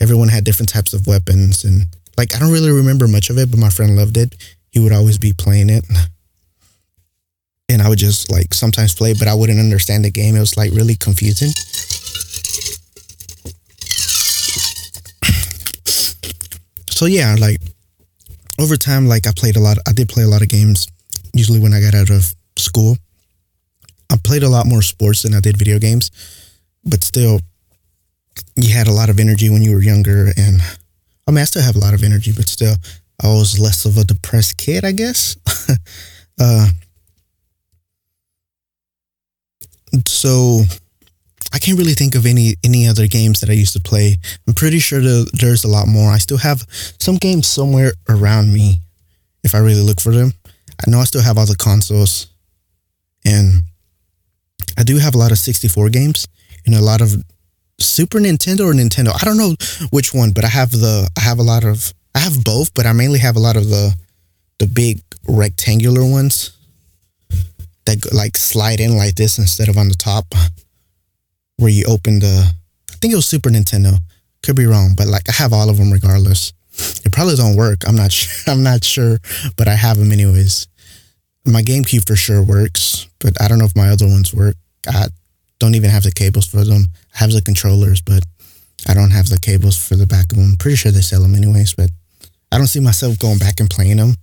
everyone 0.00 0.28
had 0.28 0.44
different 0.44 0.68
types 0.68 0.92
of 0.92 1.06
weapons 1.06 1.64
and 1.64 1.86
like 2.16 2.34
I 2.34 2.38
don't 2.38 2.52
really 2.52 2.70
remember 2.70 3.06
much 3.06 3.30
of 3.30 3.38
it, 3.38 3.50
but 3.50 3.60
my 3.60 3.68
friend 3.70 3.96
loved 3.96 4.16
it. 4.16 4.34
He 4.70 4.80
would 4.80 4.92
always 4.92 5.18
be 5.18 5.32
playing 5.32 5.70
it. 5.70 5.84
And 7.68 7.82
I 7.82 7.88
would 7.88 7.98
just 7.98 8.30
like 8.30 8.54
sometimes 8.54 8.94
play, 8.94 9.12
but 9.12 9.28
I 9.28 9.34
wouldn't 9.34 9.58
understand 9.58 10.04
the 10.04 10.10
game. 10.10 10.36
It 10.36 10.40
was 10.40 10.56
like 10.56 10.72
really 10.72 10.94
confusing. 10.94 11.50
So 16.96 17.04
yeah, 17.04 17.36
like 17.38 17.58
over 18.58 18.76
time, 18.76 19.06
like 19.06 19.26
I 19.26 19.32
played 19.36 19.56
a 19.56 19.60
lot. 19.60 19.76
I 19.86 19.92
did 19.92 20.08
play 20.08 20.22
a 20.22 20.28
lot 20.28 20.40
of 20.40 20.48
games. 20.48 20.88
Usually 21.34 21.60
when 21.60 21.74
I 21.74 21.80
got 21.80 21.94
out 21.94 22.08
of 22.08 22.34
school, 22.56 22.96
I 24.10 24.16
played 24.16 24.42
a 24.42 24.48
lot 24.48 24.66
more 24.66 24.80
sports 24.80 25.22
than 25.22 25.34
I 25.34 25.40
did 25.40 25.58
video 25.58 25.78
games. 25.78 26.10
But 26.86 27.04
still, 27.04 27.40
you 28.54 28.72
had 28.72 28.88
a 28.88 28.92
lot 28.92 29.10
of 29.10 29.20
energy 29.20 29.50
when 29.50 29.62
you 29.62 29.72
were 29.72 29.82
younger, 29.82 30.32
and 30.38 30.62
I 31.28 31.32
mean, 31.32 31.42
I 31.42 31.44
still 31.44 31.62
have 31.62 31.76
a 31.76 31.80
lot 31.80 31.92
of 31.92 32.02
energy, 32.02 32.32
but 32.34 32.48
still, 32.48 32.76
I 33.22 33.26
was 33.26 33.58
less 33.58 33.84
of 33.84 33.98
a 33.98 34.04
depressed 34.04 34.56
kid, 34.56 34.82
I 34.82 34.92
guess. 34.92 35.36
uh, 36.40 36.68
so 40.06 40.62
I 41.52 41.58
can't 41.58 41.78
really 41.78 41.94
think 41.94 42.14
of 42.14 42.26
any 42.26 42.54
any 42.64 42.86
other 42.86 43.06
games 43.06 43.40
that 43.40 43.50
I 43.50 43.54
used 43.54 43.72
to 43.74 43.80
play. 43.80 44.16
I'm 44.46 44.54
pretty 44.54 44.78
sure 44.78 45.00
there's 45.00 45.64
a 45.64 45.68
lot 45.68 45.86
more. 45.86 46.10
I 46.10 46.18
still 46.18 46.38
have 46.38 46.66
some 46.98 47.16
games 47.16 47.46
somewhere 47.46 47.92
around 48.08 48.52
me 48.52 48.80
if 49.44 49.54
I 49.54 49.58
really 49.58 49.82
look 49.82 50.00
for 50.00 50.12
them. 50.12 50.32
I 50.86 50.90
know 50.90 51.00
I 51.00 51.04
still 51.04 51.22
have 51.22 51.38
all 51.38 51.46
the 51.46 51.56
consoles 51.56 52.26
and 53.24 53.62
I 54.76 54.82
do 54.82 54.98
have 54.98 55.14
a 55.14 55.18
lot 55.18 55.32
of 55.32 55.38
64 55.38 55.88
games 55.90 56.26
and 56.66 56.74
a 56.74 56.82
lot 56.82 57.00
of 57.00 57.14
Super 57.78 58.18
Nintendo 58.18 58.60
or 58.60 58.72
Nintendo. 58.72 59.10
I 59.20 59.24
don't 59.24 59.36
know 59.36 59.54
which 59.90 60.12
one, 60.12 60.32
but 60.32 60.44
I 60.44 60.48
have 60.48 60.70
the 60.70 61.08
I 61.16 61.20
have 61.20 61.38
a 61.38 61.42
lot 61.42 61.64
of 61.64 61.92
I 62.14 62.18
have 62.20 62.44
both, 62.44 62.74
but 62.74 62.86
I 62.86 62.92
mainly 62.92 63.18
have 63.20 63.36
a 63.36 63.40
lot 63.40 63.56
of 63.56 63.68
the 63.68 63.94
the 64.58 64.66
big 64.66 65.00
rectangular 65.28 66.04
ones 66.04 66.52
that 67.84 68.12
like 68.12 68.36
slide 68.36 68.80
in 68.80 68.96
like 68.96 69.14
this 69.14 69.38
instead 69.38 69.68
of 69.68 69.76
on 69.76 69.88
the 69.88 69.94
top 69.94 70.26
where 71.56 71.70
you 71.70 71.84
open 71.88 72.20
the 72.20 72.52
I 72.90 72.96
think 72.98 73.12
it 73.12 73.16
was 73.16 73.26
Super 73.26 73.50
Nintendo. 73.50 73.98
Could 74.42 74.56
be 74.56 74.66
wrong, 74.66 74.94
but 74.96 75.06
like 75.06 75.28
I 75.28 75.32
have 75.32 75.52
all 75.52 75.68
of 75.68 75.76
them 75.76 75.92
regardless. 75.92 76.52
It 77.04 77.12
probably 77.12 77.36
don't 77.36 77.56
work. 77.56 77.86
I'm 77.86 77.96
not 77.96 78.12
sure. 78.12 78.52
I'm 78.52 78.62
not 78.62 78.84
sure, 78.84 79.18
but 79.56 79.68
I 79.68 79.74
have 79.74 79.98
them 79.98 80.12
anyways. 80.12 80.68
My 81.44 81.62
GameCube 81.62 82.06
for 82.06 82.16
sure 82.16 82.42
works, 82.42 83.06
but 83.20 83.40
I 83.40 83.48
don't 83.48 83.58
know 83.58 83.66
if 83.66 83.76
my 83.76 83.88
other 83.88 84.06
ones 84.06 84.34
work. 84.34 84.56
I 84.88 85.06
don't 85.58 85.74
even 85.74 85.90
have 85.90 86.02
the 86.02 86.12
cables 86.12 86.46
for 86.46 86.64
them. 86.64 86.86
I 87.14 87.18
have 87.18 87.32
the 87.32 87.42
controllers, 87.42 88.00
but 88.00 88.22
I 88.88 88.94
don't 88.94 89.10
have 89.10 89.28
the 89.28 89.38
cables 89.38 89.76
for 89.76 89.96
the 89.96 90.06
back 90.06 90.32
of 90.32 90.38
them. 90.38 90.50
I'm 90.52 90.56
pretty 90.56 90.76
sure 90.76 90.92
they 90.92 91.00
sell 91.00 91.22
them 91.22 91.34
anyways, 91.34 91.74
but 91.74 91.90
I 92.52 92.58
don't 92.58 92.66
see 92.66 92.80
myself 92.80 93.18
going 93.18 93.38
back 93.38 93.60
and 93.60 93.70
playing 93.70 93.96
them. 93.98 94.14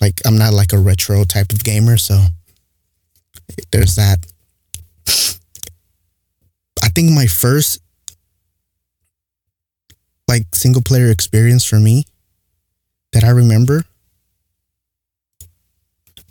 Like 0.00 0.20
I'm 0.24 0.38
not 0.38 0.54
like 0.54 0.72
a 0.72 0.78
retro 0.78 1.24
type 1.24 1.52
of 1.52 1.64
gamer, 1.64 1.96
so 1.96 2.24
there's 3.72 3.96
that. 3.96 4.24
I 6.82 6.88
think 6.88 7.10
my 7.10 7.26
first 7.26 7.80
like 10.28 10.46
single 10.54 10.82
player 10.82 11.10
experience 11.10 11.64
for 11.64 11.80
me 11.80 12.04
that 13.12 13.24
I 13.24 13.30
remember. 13.30 13.84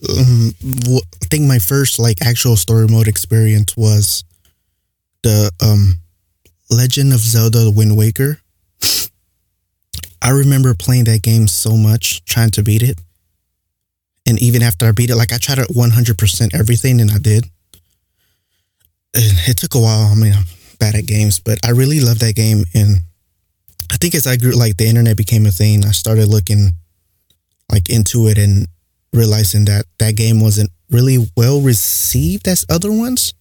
Um, 0.09 0.51
I 0.63 1.25
think 1.29 1.45
my 1.45 1.59
first 1.59 1.99
like 1.99 2.25
actual 2.25 2.55
story 2.55 2.87
mode 2.87 3.07
experience 3.09 3.75
was 3.75 4.23
the 5.23 5.51
um, 5.61 5.99
Legend 6.69 7.11
of 7.13 7.19
Zelda: 7.19 7.69
Wind 7.69 7.97
Waker. 7.97 8.39
I 10.21 10.29
remember 10.31 10.73
playing 10.73 11.05
that 11.05 11.21
game 11.21 11.47
so 11.47 11.75
much, 11.75 12.23
trying 12.23 12.51
to 12.51 12.63
beat 12.63 12.81
it, 12.81 12.99
and 14.25 14.41
even 14.41 14.63
after 14.63 14.87
I 14.87 14.93
beat 14.93 15.09
it, 15.09 15.17
like 15.17 15.33
I 15.33 15.37
tried 15.37 15.55
to 15.55 15.67
one 15.73 15.91
hundred 15.91 16.17
percent 16.17 16.55
everything, 16.55 17.01
and 17.01 17.11
I 17.11 17.17
did 17.17 17.45
it 19.13 19.57
took 19.57 19.75
a 19.75 19.79
while. 19.79 20.11
I 20.11 20.15
mean, 20.15 20.33
I'm 20.33 20.45
bad 20.79 20.95
at 20.95 21.05
games, 21.05 21.39
but 21.39 21.59
I 21.65 21.71
really 21.71 21.99
love 21.99 22.19
that 22.19 22.35
game. 22.35 22.63
And 22.73 22.97
I 23.91 23.97
think 23.97 24.15
as 24.15 24.27
I 24.27 24.37
grew, 24.37 24.51
like 24.51 24.77
the 24.77 24.87
internet 24.87 25.17
became 25.17 25.45
a 25.45 25.51
thing, 25.51 25.85
I 25.85 25.91
started 25.91 26.27
looking 26.27 26.71
like 27.71 27.89
into 27.89 28.27
it 28.27 28.37
and 28.37 28.67
realizing 29.13 29.65
that 29.65 29.85
that 29.99 30.15
game 30.15 30.41
wasn't 30.41 30.69
really 30.89 31.29
well 31.35 31.61
received 31.61 32.47
as 32.47 32.65
other 32.69 32.91
ones. 32.91 33.33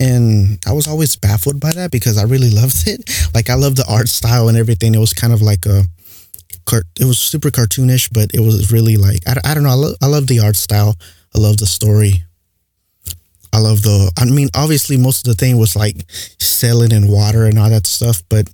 And 0.00 0.58
I 0.66 0.72
was 0.72 0.88
always 0.88 1.14
baffled 1.16 1.60
by 1.60 1.72
that 1.72 1.90
because 1.90 2.18
I 2.18 2.24
really 2.24 2.50
loved 2.60 2.86
it. 2.86 3.08
Like 3.34 3.50
I 3.50 3.54
love 3.54 3.76
the 3.76 3.86
art 3.88 4.08
style 4.08 4.48
and 4.48 4.58
everything. 4.58 4.94
It 4.94 4.98
was 4.98 5.14
kind 5.14 5.32
of 5.32 5.42
like 5.42 5.66
a, 5.66 5.84
it 6.98 7.04
was 7.04 7.18
super 7.18 7.50
cartoonish, 7.50 8.10
but 8.12 8.30
it 8.32 8.40
was 8.40 8.72
really 8.72 8.96
like 8.96 9.20
I, 9.26 9.36
I 9.44 9.54
don't 9.54 9.64
know. 9.64 9.70
I 9.70 9.74
love 9.74 9.94
I 10.00 10.06
love 10.06 10.26
the 10.26 10.40
art 10.40 10.56
style. 10.56 10.94
I 11.34 11.38
love 11.38 11.58
the 11.58 11.66
story. 11.66 12.24
I 13.52 13.58
love 13.58 13.82
the. 13.82 14.10
I 14.18 14.24
mean, 14.24 14.48
obviously, 14.54 14.96
most 14.96 15.26
of 15.26 15.36
the 15.36 15.38
thing 15.38 15.58
was 15.58 15.76
like 15.76 15.96
sailing 16.08 16.92
in 16.92 17.08
water 17.08 17.44
and 17.44 17.58
all 17.58 17.68
that 17.70 17.86
stuff, 17.86 18.22
but 18.28 18.48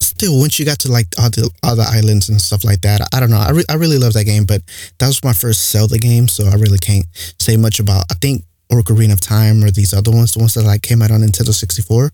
still, 0.00 0.38
once 0.40 0.58
you 0.58 0.64
got 0.64 0.80
to 0.80 0.90
like 0.90 1.06
all 1.18 1.30
the 1.30 1.50
other 1.62 1.84
islands 1.86 2.28
and 2.28 2.40
stuff 2.40 2.64
like 2.64 2.80
that, 2.80 3.00
I 3.12 3.20
don't 3.20 3.30
know. 3.30 3.38
I, 3.38 3.50
re- 3.50 3.68
I 3.68 3.74
really 3.74 3.98
love 3.98 4.14
that 4.14 4.24
game, 4.24 4.46
but 4.46 4.62
that 4.98 5.06
was 5.06 5.22
my 5.22 5.32
first 5.32 5.70
Zelda 5.70 5.98
game, 5.98 6.28
so 6.28 6.46
I 6.46 6.54
really 6.54 6.78
can't 6.78 7.06
say 7.38 7.56
much 7.56 7.78
about. 7.78 8.04
I 8.10 8.14
think 8.14 8.44
Ocarina 8.72 9.12
of 9.12 9.20
Time 9.20 9.62
or 9.62 9.70
these 9.70 9.94
other 9.94 10.10
ones, 10.10 10.32
the 10.32 10.40
ones 10.40 10.54
that 10.54 10.64
like 10.64 10.82
came 10.82 11.02
out 11.02 11.10
on 11.10 11.20
Nintendo 11.20 11.52
64 11.54 12.10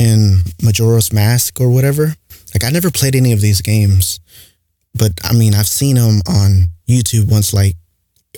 and 0.00 0.42
Majora's 0.62 1.12
Mask 1.12 1.60
or 1.60 1.70
whatever. 1.70 2.14
Like 2.54 2.64
I 2.64 2.70
never 2.70 2.90
played 2.90 3.14
any 3.14 3.32
of 3.32 3.40
these 3.40 3.60
games, 3.60 4.20
but 4.94 5.12
I 5.24 5.32
mean 5.32 5.54
I've 5.54 5.68
seen 5.68 5.96
them 5.96 6.20
on 6.28 6.68
YouTube 6.88 7.30
once, 7.30 7.52
like 7.52 7.74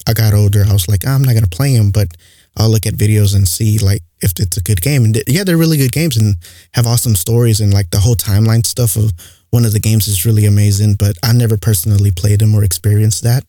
I 0.06 0.12
got 0.12 0.34
older, 0.34 0.64
I 0.66 0.72
was 0.72 0.88
like, 0.88 1.02
oh, 1.06 1.10
I'm 1.10 1.22
not 1.22 1.34
gonna 1.34 1.46
play 1.46 1.76
them, 1.76 1.90
but 1.90 2.08
I'll 2.56 2.68
look 2.68 2.86
at 2.86 2.94
videos 2.94 3.34
and 3.34 3.46
see 3.46 3.78
like 3.78 4.02
if 4.20 4.32
it's 4.38 4.56
a 4.56 4.62
good 4.62 4.82
game. 4.82 5.04
And 5.04 5.22
yeah, 5.26 5.44
they're 5.44 5.56
really 5.56 5.76
good 5.76 5.92
games 5.92 6.16
and 6.16 6.36
have 6.74 6.86
awesome 6.86 7.14
stories 7.14 7.60
and 7.60 7.72
like 7.72 7.90
the 7.90 8.00
whole 8.00 8.16
timeline 8.16 8.66
stuff 8.66 8.96
of 8.96 9.12
one 9.50 9.64
of 9.64 9.72
the 9.72 9.80
games 9.80 10.08
is 10.08 10.26
really 10.26 10.46
amazing. 10.46 10.94
But 10.94 11.16
I 11.22 11.32
never 11.32 11.56
personally 11.56 12.10
played 12.10 12.40
them 12.40 12.54
or 12.54 12.64
experienced 12.64 13.22
that. 13.24 13.44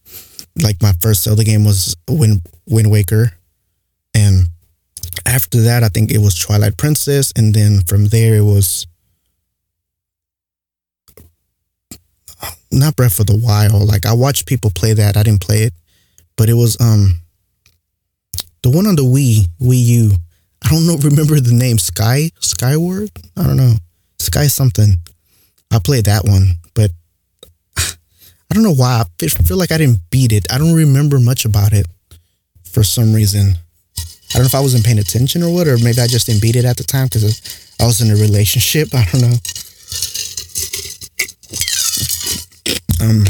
Like 0.61 0.81
my 0.81 0.93
first 1.01 1.23
Zelda 1.23 1.43
game 1.43 1.65
was 1.65 1.95
Wind 2.09 2.41
Wind 2.67 2.91
Waker, 2.91 3.31
and 4.13 4.47
after 5.25 5.61
that, 5.61 5.83
I 5.83 5.87
think 5.87 6.11
it 6.11 6.17
was 6.17 6.35
Twilight 6.35 6.77
Princess, 6.77 7.31
and 7.35 7.53
then 7.53 7.81
from 7.87 8.07
there 8.07 8.35
it 8.35 8.43
was 8.43 8.85
not 12.69 12.95
Breath 12.95 13.19
of 13.19 13.27
the 13.27 13.37
Wild. 13.37 13.87
Like 13.87 14.05
I 14.05 14.13
watched 14.13 14.45
people 14.45 14.71
play 14.71 14.93
that, 14.93 15.15
I 15.15 15.23
didn't 15.23 15.41
play 15.41 15.63
it 15.63 15.73
but 16.41 16.49
it 16.49 16.55
was 16.55 16.75
um 16.81 17.21
the 18.63 18.71
one 18.71 18.87
on 18.87 18.95
the 18.95 19.03
Wii 19.03 19.45
Wii 19.61 19.85
U. 20.01 20.11
I 20.65 20.69
don't 20.69 20.87
know. 20.87 20.97
Remember 21.09 21.39
the 21.39 21.53
name 21.53 21.77
Sky 21.77 22.31
Skyward? 22.39 23.11
I 23.37 23.43
don't 23.43 23.57
know. 23.57 23.75
Sky 24.17 24.47
something. 24.47 24.95
I 25.69 25.77
played 25.77 26.05
that 26.05 26.25
one, 26.25 26.57
but 26.73 26.89
I 27.77 28.55
don't 28.55 28.63
know 28.63 28.73
why. 28.73 29.03
I 29.21 29.27
feel 29.27 29.57
like 29.57 29.71
I 29.71 29.77
didn't 29.77 29.99
beat 30.09 30.31
it. 30.31 30.51
I 30.51 30.57
don't 30.57 30.73
remember 30.73 31.19
much 31.19 31.45
about 31.45 31.73
it 31.73 31.85
for 32.63 32.81
some 32.81 33.13
reason. 33.13 33.53
I 33.99 34.33
don't 34.33 34.41
know 34.41 34.47
if 34.47 34.55
I 34.55 34.61
wasn't 34.61 34.83
paying 34.83 34.97
attention 34.97 35.43
or 35.43 35.53
what, 35.53 35.67
or 35.67 35.77
maybe 35.77 36.01
I 36.01 36.07
just 36.07 36.25
didn't 36.25 36.41
beat 36.41 36.55
it 36.55 36.65
at 36.65 36.77
the 36.77 36.83
time 36.83 37.05
because 37.05 37.75
I 37.79 37.85
was 37.85 38.01
in 38.01 38.09
a 38.09 38.15
relationship. 38.19 38.89
I 38.95 39.05
don't 39.11 39.21
know. 39.21 39.37
Um. 42.99 43.25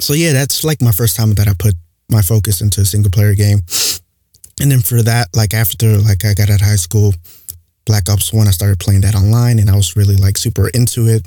So 0.00 0.14
yeah, 0.14 0.32
that's 0.32 0.64
like 0.64 0.80
my 0.82 0.92
first 0.92 1.16
time 1.16 1.34
that 1.34 1.48
I 1.48 1.52
put 1.58 1.74
my 2.10 2.22
focus 2.22 2.60
into 2.60 2.80
a 2.80 2.84
single 2.84 3.10
player 3.10 3.34
game. 3.34 3.60
And 4.60 4.70
then 4.70 4.80
for 4.80 5.02
that, 5.02 5.28
like 5.34 5.54
after 5.54 5.98
like 5.98 6.24
I 6.24 6.34
got 6.34 6.50
out 6.50 6.60
of 6.60 6.66
high 6.66 6.76
school, 6.76 7.14
Black 7.86 8.08
Ops 8.08 8.32
One, 8.32 8.48
I 8.48 8.50
started 8.50 8.78
playing 8.78 9.02
that 9.02 9.14
online, 9.14 9.58
and 9.58 9.70
I 9.70 9.76
was 9.76 9.96
really 9.96 10.16
like 10.16 10.36
super 10.36 10.68
into 10.68 11.06
it. 11.06 11.26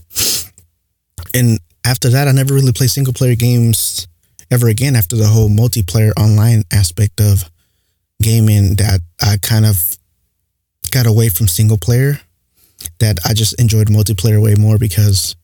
And 1.33 1.59
after 1.85 2.09
that, 2.09 2.27
I 2.27 2.31
never 2.31 2.53
really 2.53 2.71
played 2.71 2.91
single 2.91 3.13
player 3.13 3.35
games 3.35 4.07
ever 4.51 4.67
again. 4.67 4.95
After 4.95 5.15
the 5.15 5.27
whole 5.27 5.49
multiplayer 5.49 6.11
online 6.17 6.63
aspect 6.71 7.19
of 7.19 7.49
gaming, 8.21 8.75
that 8.75 9.01
I 9.21 9.37
kind 9.41 9.65
of 9.65 9.97
got 10.91 11.07
away 11.07 11.29
from 11.29 11.47
single 11.47 11.77
player. 11.77 12.19
That 12.99 13.17
I 13.25 13.33
just 13.33 13.59
enjoyed 13.59 13.87
multiplayer 13.87 14.41
way 14.41 14.55
more 14.55 14.77
because 14.77 15.35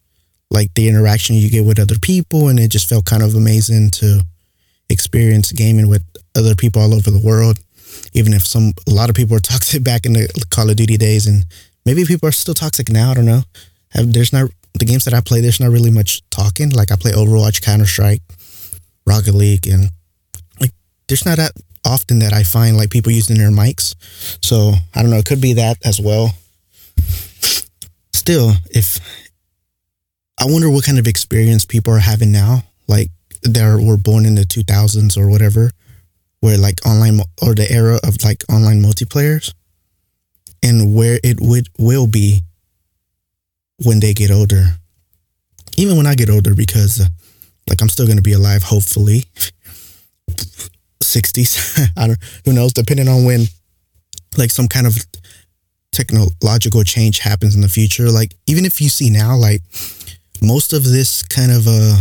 like 0.51 0.73
the 0.73 0.88
interaction 0.88 1.35
you 1.35 1.49
get 1.49 1.65
with 1.65 1.79
other 1.79 1.99
people, 1.99 2.47
and 2.47 2.59
it 2.59 2.69
just 2.69 2.89
felt 2.89 3.05
kind 3.05 3.23
of 3.23 3.35
amazing 3.35 3.91
to 3.91 4.21
experience 4.89 5.51
gaming 5.51 5.88
with 5.88 6.03
other 6.35 6.55
people 6.55 6.81
all 6.81 6.93
over 6.93 7.12
the 7.12 7.23
world. 7.23 7.59
Even 8.13 8.33
if 8.33 8.45
some 8.45 8.73
a 8.88 8.91
lot 8.91 9.09
of 9.09 9.15
people 9.15 9.35
are 9.35 9.39
toxic 9.51 9.83
back 9.83 10.05
in 10.05 10.13
the 10.13 10.45
Call 10.49 10.69
of 10.69 10.75
Duty 10.75 10.97
days, 10.97 11.27
and 11.27 11.45
maybe 11.85 12.05
people 12.05 12.27
are 12.27 12.33
still 12.33 12.53
toxic 12.53 12.89
now. 12.89 13.12
I 13.12 13.13
don't 13.13 13.25
know. 13.25 13.43
There's 13.93 14.33
not 14.33 14.49
the 14.77 14.85
games 14.85 15.05
that 15.05 15.13
I 15.13 15.21
play. 15.21 15.41
There's 15.41 15.59
not 15.59 15.71
really 15.71 15.91
much 15.91 16.27
talking. 16.29 16.69
Like 16.69 16.91
I 16.91 16.95
play 16.95 17.12
Overwatch, 17.12 17.62
Counter 17.62 17.85
Strike, 17.85 18.21
Rocket 19.05 19.33
League, 19.33 19.67
and 19.67 19.89
like 20.59 20.71
there's 21.07 21.25
not 21.25 21.38
that 21.38 21.51
often 21.85 22.19
that 22.19 22.33
I 22.33 22.43
find 22.43 22.77
like 22.77 22.89
people 22.89 23.12
using 23.12 23.38
their 23.38 23.51
mics. 23.51 23.95
So 24.43 24.73
I 24.95 25.01
don't 25.01 25.12
know. 25.12 25.17
It 25.17 25.25
could 25.25 25.41
be 25.41 25.53
that 25.53 25.77
as 25.83 25.99
well. 25.99 26.31
Still, 28.13 28.53
if 28.71 28.99
I 30.39 30.45
wonder 30.45 30.69
what 30.69 30.86
kind 30.86 30.97
of 30.97 31.08
experience 31.08 31.65
people 31.65 31.93
are 31.93 31.99
having 31.99 32.32
now, 32.32 32.63
like 32.88 33.10
that 33.43 33.82
were 33.84 33.97
born 33.97 34.25
in 34.25 34.36
the 34.36 34.43
2000s 34.43 35.17
or 35.17 35.30
whatever, 35.30 35.71
where 36.39 36.58
like 36.58 36.86
online 36.86 37.19
or 37.41 37.54
the 37.54 37.69
era 37.69 37.99
of 38.04 38.23
like 38.23 38.43
online 38.49 38.82
multiplayers, 38.82 39.54
and 40.63 40.95
where 40.95 41.19
it 41.23 41.39
would 41.41 41.67
will 41.78 42.08
be 42.08 42.41
when 43.84 43.99
they 43.99 44.13
get 44.13 44.32
older. 44.32 44.78
Even 45.78 45.97
when 45.97 46.08
I 46.08 46.15
get 46.15 46.30
older, 46.30 46.56
because 46.56 47.02
like 47.67 47.82
I'm 47.82 47.89
still 47.89 48.08
gonna 48.08 48.21
be 48.21 48.34
alive, 48.34 48.63
hopefully. 48.63 49.25
60s. 51.04 51.91
I 51.97 52.08
don't 52.08 52.19
who 52.45 52.54
knows, 52.54 52.73
depending 52.73 53.08
on 53.08 53.25
when 53.25 53.45
like 54.38 54.52
some 54.52 54.67
kind 54.67 54.88
of 54.88 54.97
technological 55.91 56.84
change 56.84 57.19
happens 57.19 57.56
in 57.56 57.62
the 57.62 57.67
future. 57.67 58.10
Like 58.10 58.36
even 58.47 58.65
if 58.65 58.80
you 58.80 58.89
see 58.89 59.10
now, 59.10 59.36
like 59.36 59.62
most 60.41 60.73
of 60.73 60.84
this 60.84 61.23
kind 61.23 61.52
of 61.52 61.67
uh 61.67 61.97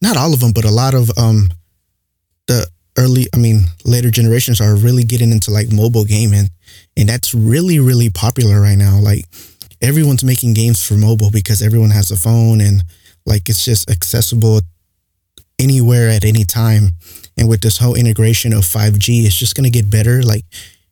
not 0.00 0.16
all 0.16 0.34
of 0.34 0.40
them, 0.40 0.52
but 0.52 0.64
a 0.64 0.70
lot 0.70 0.94
of 0.94 1.10
um 1.18 1.50
the 2.46 2.66
early 2.98 3.26
I 3.34 3.38
mean 3.38 3.66
later 3.84 4.10
generations 4.10 4.60
are 4.60 4.76
really 4.76 5.04
getting 5.04 5.32
into 5.32 5.50
like 5.50 5.72
mobile 5.72 6.04
gaming 6.04 6.50
and 6.96 7.08
that's 7.08 7.34
really 7.34 7.78
really 7.78 8.10
popular 8.10 8.60
right 8.60 8.78
now. 8.78 8.98
Like 8.98 9.24
everyone's 9.80 10.24
making 10.24 10.54
games 10.54 10.86
for 10.86 10.94
mobile 10.94 11.30
because 11.30 11.62
everyone 11.62 11.90
has 11.90 12.10
a 12.10 12.16
phone 12.16 12.60
and 12.60 12.82
like 13.26 13.48
it's 13.48 13.64
just 13.64 13.90
accessible 13.90 14.60
anywhere 15.58 16.08
at 16.08 16.24
any 16.24 16.44
time. 16.44 16.90
And 17.36 17.48
with 17.48 17.60
this 17.62 17.78
whole 17.78 17.94
integration 17.94 18.52
of 18.52 18.60
5G, 18.60 19.24
it's 19.24 19.34
just 19.34 19.54
going 19.54 19.64
to 19.64 19.70
get 19.70 19.90
better. 19.90 20.22
Like 20.22 20.44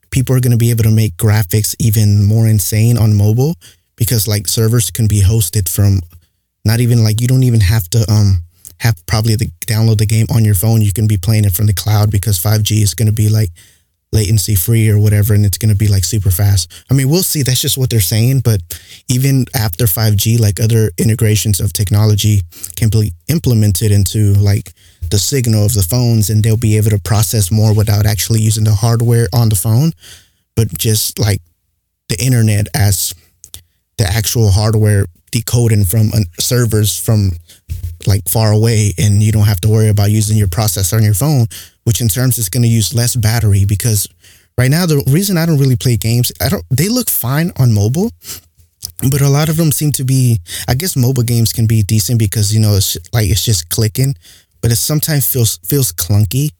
people 0.09 0.35
are 0.35 0.39
going 0.39 0.51
to 0.51 0.57
be 0.57 0.71
able 0.71 0.83
to 0.83 0.91
make 0.91 1.15
graphics 1.17 1.75
even 1.79 2.23
more 2.23 2.47
insane 2.47 2.97
on 2.97 3.15
mobile 3.15 3.55
because 3.95 4.27
like 4.27 4.47
servers 4.47 4.91
can 4.91 5.07
be 5.07 5.21
hosted 5.21 5.69
from 5.69 6.01
not 6.65 6.79
even 6.79 7.03
like 7.03 7.21
you 7.21 7.27
don't 7.27 7.43
even 7.43 7.61
have 7.61 7.89
to 7.89 8.05
um 8.11 8.43
have 8.79 9.05
probably 9.05 9.35
the 9.35 9.47
download 9.67 9.99
the 9.99 10.05
game 10.05 10.25
on 10.33 10.43
your 10.43 10.55
phone. 10.55 10.81
You 10.81 10.91
can 10.91 11.07
be 11.07 11.17
playing 11.17 11.45
it 11.45 11.53
from 11.53 11.67
the 11.67 11.73
cloud 11.73 12.09
because 12.09 12.39
5G 12.39 12.81
is 12.81 12.95
going 12.95 13.07
to 13.07 13.13
be 13.13 13.29
like 13.29 13.49
latency 14.11 14.55
free 14.55 14.89
or 14.89 14.99
whatever 14.99 15.33
and 15.33 15.45
it's 15.45 15.57
going 15.57 15.69
to 15.69 15.77
be 15.77 15.87
like 15.87 16.03
super 16.03 16.31
fast. 16.31 16.71
I 16.89 16.93
mean, 16.93 17.07
we'll 17.07 17.23
see. 17.23 17.43
That's 17.43 17.61
just 17.61 17.77
what 17.77 17.89
they're 17.89 18.01
saying, 18.01 18.41
but 18.41 18.59
even 19.07 19.45
after 19.55 19.85
5G, 19.85 20.39
like 20.39 20.59
other 20.59 20.91
integrations 20.97 21.59
of 21.59 21.73
technology 21.73 22.41
can 22.75 22.89
be 22.89 23.13
implemented 23.27 23.91
into 23.91 24.33
like 24.33 24.73
the 25.09 25.19
signal 25.19 25.65
of 25.65 25.73
the 25.73 25.83
phones 25.83 26.29
and 26.29 26.43
they'll 26.43 26.57
be 26.57 26.77
able 26.77 26.89
to 26.89 26.99
process 26.99 27.51
more 27.51 27.73
without 27.73 28.05
actually 28.05 28.41
using 28.41 28.63
the 28.63 28.73
hardware 28.73 29.27
on 29.33 29.49
the 29.49 29.55
phone, 29.55 29.91
but 30.55 30.75
just 30.77 31.19
like 31.19 31.41
the 32.09 32.21
internet 32.21 32.67
as 32.75 33.13
the 33.97 34.05
actual 34.05 34.51
hardware 34.51 35.05
decoding 35.31 35.85
from 35.85 36.09
uh, 36.13 36.19
servers 36.39 36.97
from 36.97 37.31
like 38.07 38.27
far 38.27 38.51
away 38.51 38.91
and 38.97 39.21
you 39.21 39.31
don't 39.31 39.45
have 39.45 39.61
to 39.61 39.69
worry 39.69 39.89
about 39.89 40.09
using 40.09 40.37
your 40.37 40.47
processor 40.47 40.97
on 40.97 41.03
your 41.03 41.13
phone 41.13 41.45
which 41.83 42.01
in 42.01 42.07
terms 42.07 42.37
is 42.37 42.49
going 42.49 42.63
to 42.63 42.69
use 42.69 42.93
less 42.93 43.15
battery 43.15 43.65
because 43.65 44.07
right 44.57 44.69
now 44.69 44.85
the 44.85 45.03
reason 45.07 45.37
I 45.37 45.45
don't 45.45 45.57
really 45.57 45.75
play 45.75 45.97
games, 45.97 46.31
I 46.41 46.49
don't 46.49 46.63
they 46.69 46.89
look 46.89 47.09
fine 47.09 47.51
on 47.57 47.73
mobile, 47.73 48.11
but 49.09 49.21
a 49.21 49.29
lot 49.29 49.49
of 49.49 49.57
them 49.57 49.71
seem 49.71 49.91
to 49.93 50.03
be 50.03 50.39
I 50.67 50.75
guess 50.75 50.95
mobile 50.95 51.23
games 51.23 51.53
can 51.53 51.67
be 51.67 51.83
decent 51.83 52.19
because 52.19 52.53
you 52.53 52.59
know 52.59 52.75
it's 52.75 52.97
like 53.13 53.29
it's 53.29 53.45
just 53.45 53.69
clicking, 53.69 54.15
but 54.61 54.71
it 54.71 54.77
sometimes 54.77 55.31
feels 55.31 55.57
feels 55.59 55.91
clunky 55.91 56.51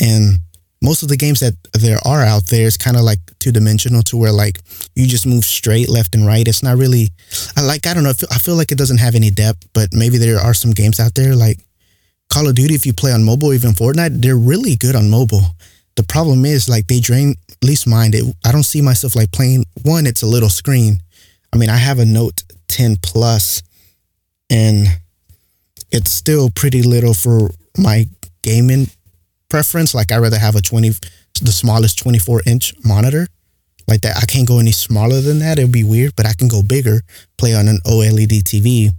and 0.00 0.40
most 0.82 1.02
of 1.02 1.08
the 1.08 1.16
games 1.16 1.40
that 1.40 1.54
there 1.74 1.98
are 2.06 2.22
out 2.22 2.46
there 2.46 2.66
is 2.66 2.76
kind 2.76 2.96
of 2.96 3.02
like 3.02 3.18
two 3.38 3.52
dimensional 3.52 4.02
to 4.02 4.16
where 4.16 4.32
like 4.32 4.60
you 4.94 5.06
just 5.06 5.26
move 5.26 5.44
straight 5.44 5.88
left 5.88 6.14
and 6.14 6.26
right. 6.26 6.48
It's 6.48 6.62
not 6.62 6.78
really, 6.78 7.08
I 7.56 7.62
like, 7.62 7.86
I 7.86 7.94
don't 7.94 8.02
know. 8.02 8.14
I 8.30 8.38
feel 8.38 8.56
like 8.56 8.72
it 8.72 8.78
doesn't 8.78 8.98
have 8.98 9.14
any 9.14 9.30
depth, 9.30 9.68
but 9.74 9.90
maybe 9.92 10.16
there 10.16 10.38
are 10.38 10.54
some 10.54 10.70
games 10.70 10.98
out 10.98 11.14
there 11.14 11.34
like 11.34 11.58
Call 12.30 12.48
of 12.48 12.54
Duty, 12.54 12.74
if 12.74 12.86
you 12.86 12.92
play 12.92 13.12
on 13.12 13.24
mobile, 13.24 13.52
even 13.52 13.72
Fortnite, 13.72 14.22
they're 14.22 14.36
really 14.36 14.76
good 14.76 14.94
on 14.94 15.10
mobile. 15.10 15.56
The 15.96 16.04
problem 16.04 16.44
is 16.44 16.68
like 16.68 16.86
they 16.86 17.00
drain 17.00 17.34
at 17.50 17.64
least 17.64 17.88
mine. 17.88 18.12
It, 18.14 18.24
I 18.46 18.52
don't 18.52 18.62
see 18.62 18.80
myself 18.80 19.16
like 19.16 19.32
playing 19.32 19.64
one. 19.82 20.06
It's 20.06 20.22
a 20.22 20.26
little 20.26 20.48
screen. 20.48 21.02
I 21.52 21.56
mean, 21.56 21.68
I 21.68 21.76
have 21.76 21.98
a 21.98 22.04
Note 22.04 22.44
10 22.68 22.98
Plus, 23.02 23.62
and 24.48 24.86
it's 25.90 26.12
still 26.12 26.50
pretty 26.50 26.82
little 26.82 27.14
for 27.14 27.50
my 27.76 28.06
gaming 28.42 28.86
preference. 29.50 29.94
Like 29.94 30.12
I 30.12 30.18
rather 30.18 30.38
have 30.38 30.56
a 30.56 30.62
20, 30.62 30.90
the 31.42 31.52
smallest 31.52 31.98
24 31.98 32.42
inch 32.46 32.74
monitor 32.84 33.26
like 33.88 34.00
that. 34.02 34.16
I 34.16 34.26
can't 34.26 34.48
go 34.48 34.58
any 34.58 34.72
smaller 34.72 35.20
than 35.20 35.40
that. 35.40 35.58
It 35.58 35.64
would 35.64 35.72
be 35.72 35.84
weird, 35.84 36.16
but 36.16 36.26
I 36.26 36.32
can 36.32 36.48
go 36.48 36.62
bigger, 36.62 37.02
play 37.36 37.54
on 37.54 37.68
an 37.68 37.78
OLED 37.84 38.42
TV 38.44 38.90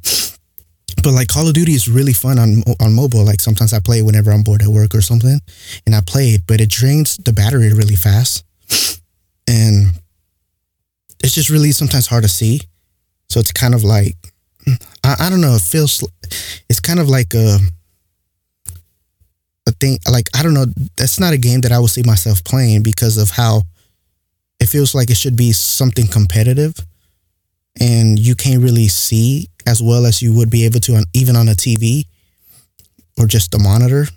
but 1.03 1.13
like 1.13 1.27
Call 1.27 1.47
of 1.47 1.53
Duty 1.53 1.73
is 1.73 1.87
really 1.87 2.13
fun 2.13 2.39
on 2.39 2.63
on 2.79 2.93
mobile. 2.93 3.23
Like 3.23 3.41
sometimes 3.41 3.73
I 3.73 3.79
play 3.79 4.01
whenever 4.01 4.31
I'm 4.31 4.43
bored 4.43 4.61
at 4.61 4.67
work 4.67 4.93
or 4.93 5.01
something, 5.01 5.39
and 5.85 5.95
I 5.95 6.01
play 6.01 6.29
it, 6.29 6.41
but 6.47 6.61
it 6.61 6.69
drains 6.69 7.17
the 7.17 7.33
battery 7.33 7.73
really 7.73 7.95
fast, 7.95 8.43
and 9.47 9.93
it's 11.23 11.33
just 11.33 11.49
really 11.49 11.71
sometimes 11.71 12.07
hard 12.07 12.23
to 12.23 12.29
see. 12.29 12.61
So 13.29 13.39
it's 13.39 13.51
kind 13.51 13.73
of 13.73 13.83
like 13.83 14.15
I, 15.03 15.15
I 15.19 15.29
don't 15.29 15.41
know. 15.41 15.55
It 15.55 15.61
feels 15.61 16.07
it's 16.69 16.79
kind 16.79 16.99
of 16.99 17.09
like 17.09 17.33
a 17.33 17.57
a 19.71 19.75
thing. 19.79 19.97
Like 20.09 20.29
I 20.37 20.43
don't 20.43 20.53
know. 20.53 20.65
That's 20.97 21.19
not 21.19 21.33
a 21.33 21.37
game 21.37 21.61
that 21.61 21.71
I 21.71 21.79
would 21.79 21.89
see 21.89 22.03
myself 22.03 22.43
playing 22.43 22.83
because 22.83 23.17
of 23.17 23.31
how 23.31 23.63
it 24.59 24.67
feels 24.67 24.93
like 24.93 25.09
it 25.09 25.17
should 25.17 25.35
be 25.35 25.51
something 25.51 26.07
competitive, 26.07 26.75
and 27.79 28.19
you 28.19 28.35
can't 28.35 28.61
really 28.61 28.87
see 28.87 29.49
as 29.65 29.81
well 29.81 30.05
as 30.05 30.21
you 30.21 30.33
would 30.33 30.49
be 30.49 30.65
able 30.65 30.79
to 30.81 30.95
on 30.95 31.03
even 31.13 31.35
on 31.35 31.47
a 31.47 31.53
TV 31.53 32.05
or 33.17 33.25
just 33.25 33.53
a 33.55 33.59
monitor. 33.59 34.07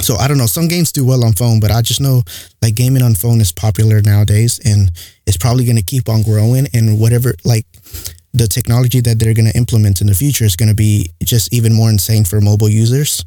So 0.00 0.16
I 0.16 0.26
don't 0.26 0.38
know. 0.38 0.46
Some 0.46 0.68
games 0.68 0.92
do 0.92 1.06
well 1.06 1.24
on 1.24 1.32
phone, 1.34 1.60
but 1.60 1.70
I 1.70 1.80
just 1.80 2.00
know 2.00 2.22
like 2.62 2.74
gaming 2.74 3.02
on 3.02 3.14
phone 3.14 3.40
is 3.40 3.52
popular 3.52 4.02
nowadays, 4.02 4.60
and 4.64 4.90
it's 5.26 5.36
probably 5.36 5.64
going 5.64 5.76
to 5.76 5.82
keep 5.82 6.08
on 6.08 6.22
growing. 6.22 6.66
And 6.74 6.98
whatever 6.98 7.34
like 7.44 7.66
the 8.32 8.48
technology 8.48 9.00
that 9.00 9.18
they're 9.18 9.34
going 9.34 9.50
to 9.50 9.56
implement 9.56 10.00
in 10.00 10.08
the 10.08 10.14
future 10.14 10.44
is 10.44 10.56
going 10.56 10.68
to 10.68 10.74
be 10.74 11.10
just 11.22 11.54
even 11.54 11.72
more 11.72 11.88
insane 11.88 12.24
for 12.24 12.40
mobile 12.40 12.68
users. 12.68 13.24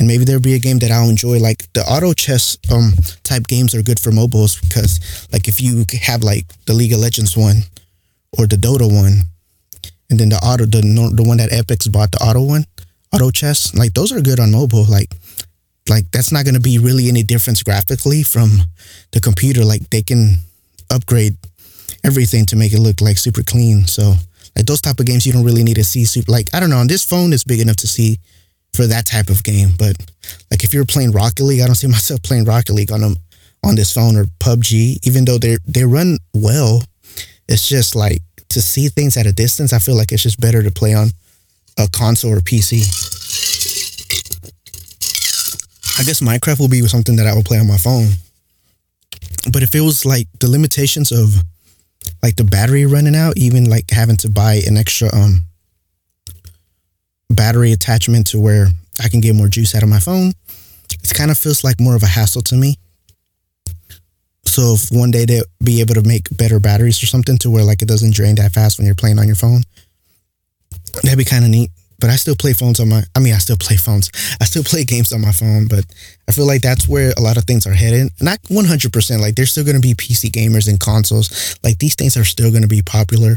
And 0.00 0.08
maybe 0.08 0.24
there'll 0.24 0.40
be 0.40 0.54
a 0.54 0.58
game 0.58 0.78
that 0.78 0.90
I'll 0.90 1.10
enjoy. 1.10 1.38
Like 1.38 1.70
the 1.74 1.82
auto 1.82 2.14
chess 2.14 2.56
um 2.72 2.94
type 3.22 3.46
games 3.46 3.74
are 3.74 3.82
good 3.82 4.00
for 4.00 4.10
mobiles 4.10 4.58
because 4.58 5.28
like 5.30 5.46
if 5.46 5.60
you 5.60 5.84
have 6.02 6.24
like 6.24 6.46
the 6.64 6.72
League 6.72 6.94
of 6.94 7.00
Legends 7.00 7.36
one 7.36 7.62
or 8.36 8.46
the 8.46 8.56
Dota 8.56 8.90
one, 8.90 9.28
and 10.08 10.18
then 10.18 10.30
the 10.30 10.40
auto 10.42 10.64
the 10.64 10.80
the 11.14 11.22
one 11.22 11.36
that 11.36 11.52
Epic's 11.52 11.86
bought 11.86 12.12
the 12.12 12.18
auto 12.18 12.42
one, 12.42 12.64
auto 13.12 13.30
chess, 13.30 13.74
like 13.74 13.92
those 13.92 14.10
are 14.10 14.22
good 14.22 14.40
on 14.40 14.50
mobile. 14.50 14.84
Like 14.84 15.14
like 15.88 16.10
that's 16.12 16.32
not 16.32 16.46
to 16.46 16.60
be 16.60 16.78
really 16.78 17.08
any 17.08 17.22
difference 17.22 17.62
graphically 17.62 18.22
from 18.22 18.62
the 19.12 19.20
computer. 19.20 19.64
Like 19.64 19.90
they 19.90 20.02
can 20.02 20.36
upgrade 20.90 21.36
everything 22.04 22.46
to 22.46 22.56
make 22.56 22.72
it 22.72 22.80
look 22.80 23.00
like 23.02 23.18
super 23.18 23.42
clean. 23.42 23.86
So 23.86 24.14
Like 24.56 24.66
those 24.66 24.80
type 24.80 24.98
of 24.98 25.06
games, 25.06 25.26
you 25.26 25.32
don't 25.32 25.44
really 25.44 25.62
need 25.64 25.76
to 25.76 25.84
see 25.84 26.04
super. 26.04 26.32
Like 26.32 26.48
I 26.54 26.60
don't 26.60 26.70
know, 26.70 26.78
on 26.78 26.88
this 26.88 27.04
phone, 27.04 27.32
it's 27.32 27.44
big 27.44 27.60
enough 27.60 27.76
to 27.76 27.86
see 27.86 28.18
for 28.74 28.86
that 28.86 29.06
type 29.06 29.28
of 29.28 29.42
game. 29.42 29.70
But 29.78 29.96
like 30.50 30.64
if 30.64 30.72
you're 30.72 30.84
playing 30.84 31.12
Rocket 31.12 31.42
League, 31.44 31.60
I 31.60 31.66
don't 31.66 31.74
see 31.74 31.88
myself 31.88 32.22
playing 32.24 32.44
Rocket 32.44 32.72
League 32.72 32.92
on 32.92 33.00
them 33.00 33.16
on 33.64 33.74
this 33.74 33.92
phone 33.92 34.16
or 34.16 34.24
PUBG. 34.40 35.06
Even 35.06 35.24
though 35.24 35.38
they 35.38 35.56
they 35.66 35.84
run 35.84 36.18
well, 36.34 36.82
it's 37.48 37.68
just 37.68 37.94
like 37.94 38.20
to 38.50 38.60
see 38.60 38.88
things 38.88 39.16
at 39.16 39.26
a 39.26 39.32
distance. 39.32 39.72
I 39.72 39.78
feel 39.78 39.96
like 39.96 40.12
it's 40.12 40.22
just 40.22 40.40
better 40.40 40.62
to 40.62 40.70
play 40.70 40.94
on 40.94 41.08
a 41.78 41.88
console 41.88 42.32
or 42.32 42.40
PC. 42.40 42.80
I 45.98 46.02
guess 46.02 46.20
Minecraft 46.20 46.58
will 46.58 46.68
be 46.68 46.80
something 46.88 47.16
that 47.16 47.26
I 47.26 47.34
will 47.34 47.44
play 47.44 47.58
on 47.58 47.68
my 47.68 47.76
phone. 47.76 48.08
But 49.52 49.62
if 49.62 49.74
it 49.74 49.80
was 49.80 50.06
like 50.06 50.28
the 50.38 50.50
limitations 50.50 51.12
of 51.12 51.42
like 52.22 52.36
the 52.36 52.44
battery 52.44 52.86
running 52.86 53.16
out, 53.16 53.36
even 53.36 53.68
like 53.68 53.90
having 53.90 54.16
to 54.18 54.30
buy 54.30 54.60
an 54.66 54.76
extra 54.76 55.14
um 55.14 55.44
battery 57.30 57.72
attachment 57.72 58.26
to 58.28 58.40
where 58.40 58.68
I 59.02 59.08
can 59.08 59.20
get 59.20 59.34
more 59.34 59.48
juice 59.48 59.74
out 59.74 59.82
of 59.82 59.88
my 59.88 60.00
phone, 60.00 60.32
it 60.90 61.14
kind 61.14 61.30
of 61.30 61.38
feels 61.38 61.64
like 61.64 61.80
more 61.80 61.96
of 61.96 62.02
a 62.02 62.06
hassle 62.06 62.42
to 62.42 62.56
me. 62.56 62.76
So 64.44 64.74
if 64.74 64.90
one 64.90 65.10
day 65.10 65.24
they'll 65.24 65.44
be 65.62 65.80
able 65.80 65.94
to 65.94 66.02
make 66.02 66.26
better 66.36 66.58
batteries 66.58 67.02
or 67.02 67.06
something 67.06 67.38
to 67.38 67.50
where 67.50 67.64
like 67.64 67.82
it 67.82 67.88
doesn't 67.88 68.14
drain 68.14 68.34
that 68.36 68.52
fast 68.52 68.78
when 68.78 68.86
you're 68.86 68.96
playing 68.96 69.18
on 69.18 69.26
your 69.26 69.36
phone, 69.36 69.62
that'd 71.02 71.18
be 71.18 71.24
kind 71.24 71.44
of 71.44 71.50
neat. 71.50 71.70
But 72.00 72.08
I 72.08 72.16
still 72.16 72.34
play 72.34 72.54
phones 72.54 72.80
on 72.80 72.88
my. 72.88 73.02
I 73.14 73.20
mean, 73.20 73.34
I 73.34 73.38
still 73.38 73.58
play 73.60 73.76
phones. 73.76 74.10
I 74.40 74.44
still 74.44 74.64
play 74.64 74.84
games 74.84 75.12
on 75.12 75.20
my 75.20 75.32
phone. 75.32 75.68
But 75.68 75.84
I 76.26 76.32
feel 76.32 76.46
like 76.46 76.62
that's 76.62 76.88
where 76.88 77.12
a 77.16 77.20
lot 77.20 77.36
of 77.36 77.44
things 77.44 77.66
are 77.66 77.74
headed. 77.74 78.10
Not 78.22 78.38
100. 78.48 78.90
percent 78.90 79.20
Like 79.20 79.34
there's 79.34 79.50
still 79.50 79.64
going 79.64 79.80
to 79.80 79.86
be 79.86 79.92
PC 79.92 80.30
gamers 80.30 80.66
and 80.66 80.80
consoles. 80.80 81.58
Like 81.62 81.78
these 81.78 81.94
things 81.94 82.16
are 82.16 82.24
still 82.24 82.50
going 82.50 82.62
to 82.62 82.68
be 82.68 82.80
popular. 82.80 83.36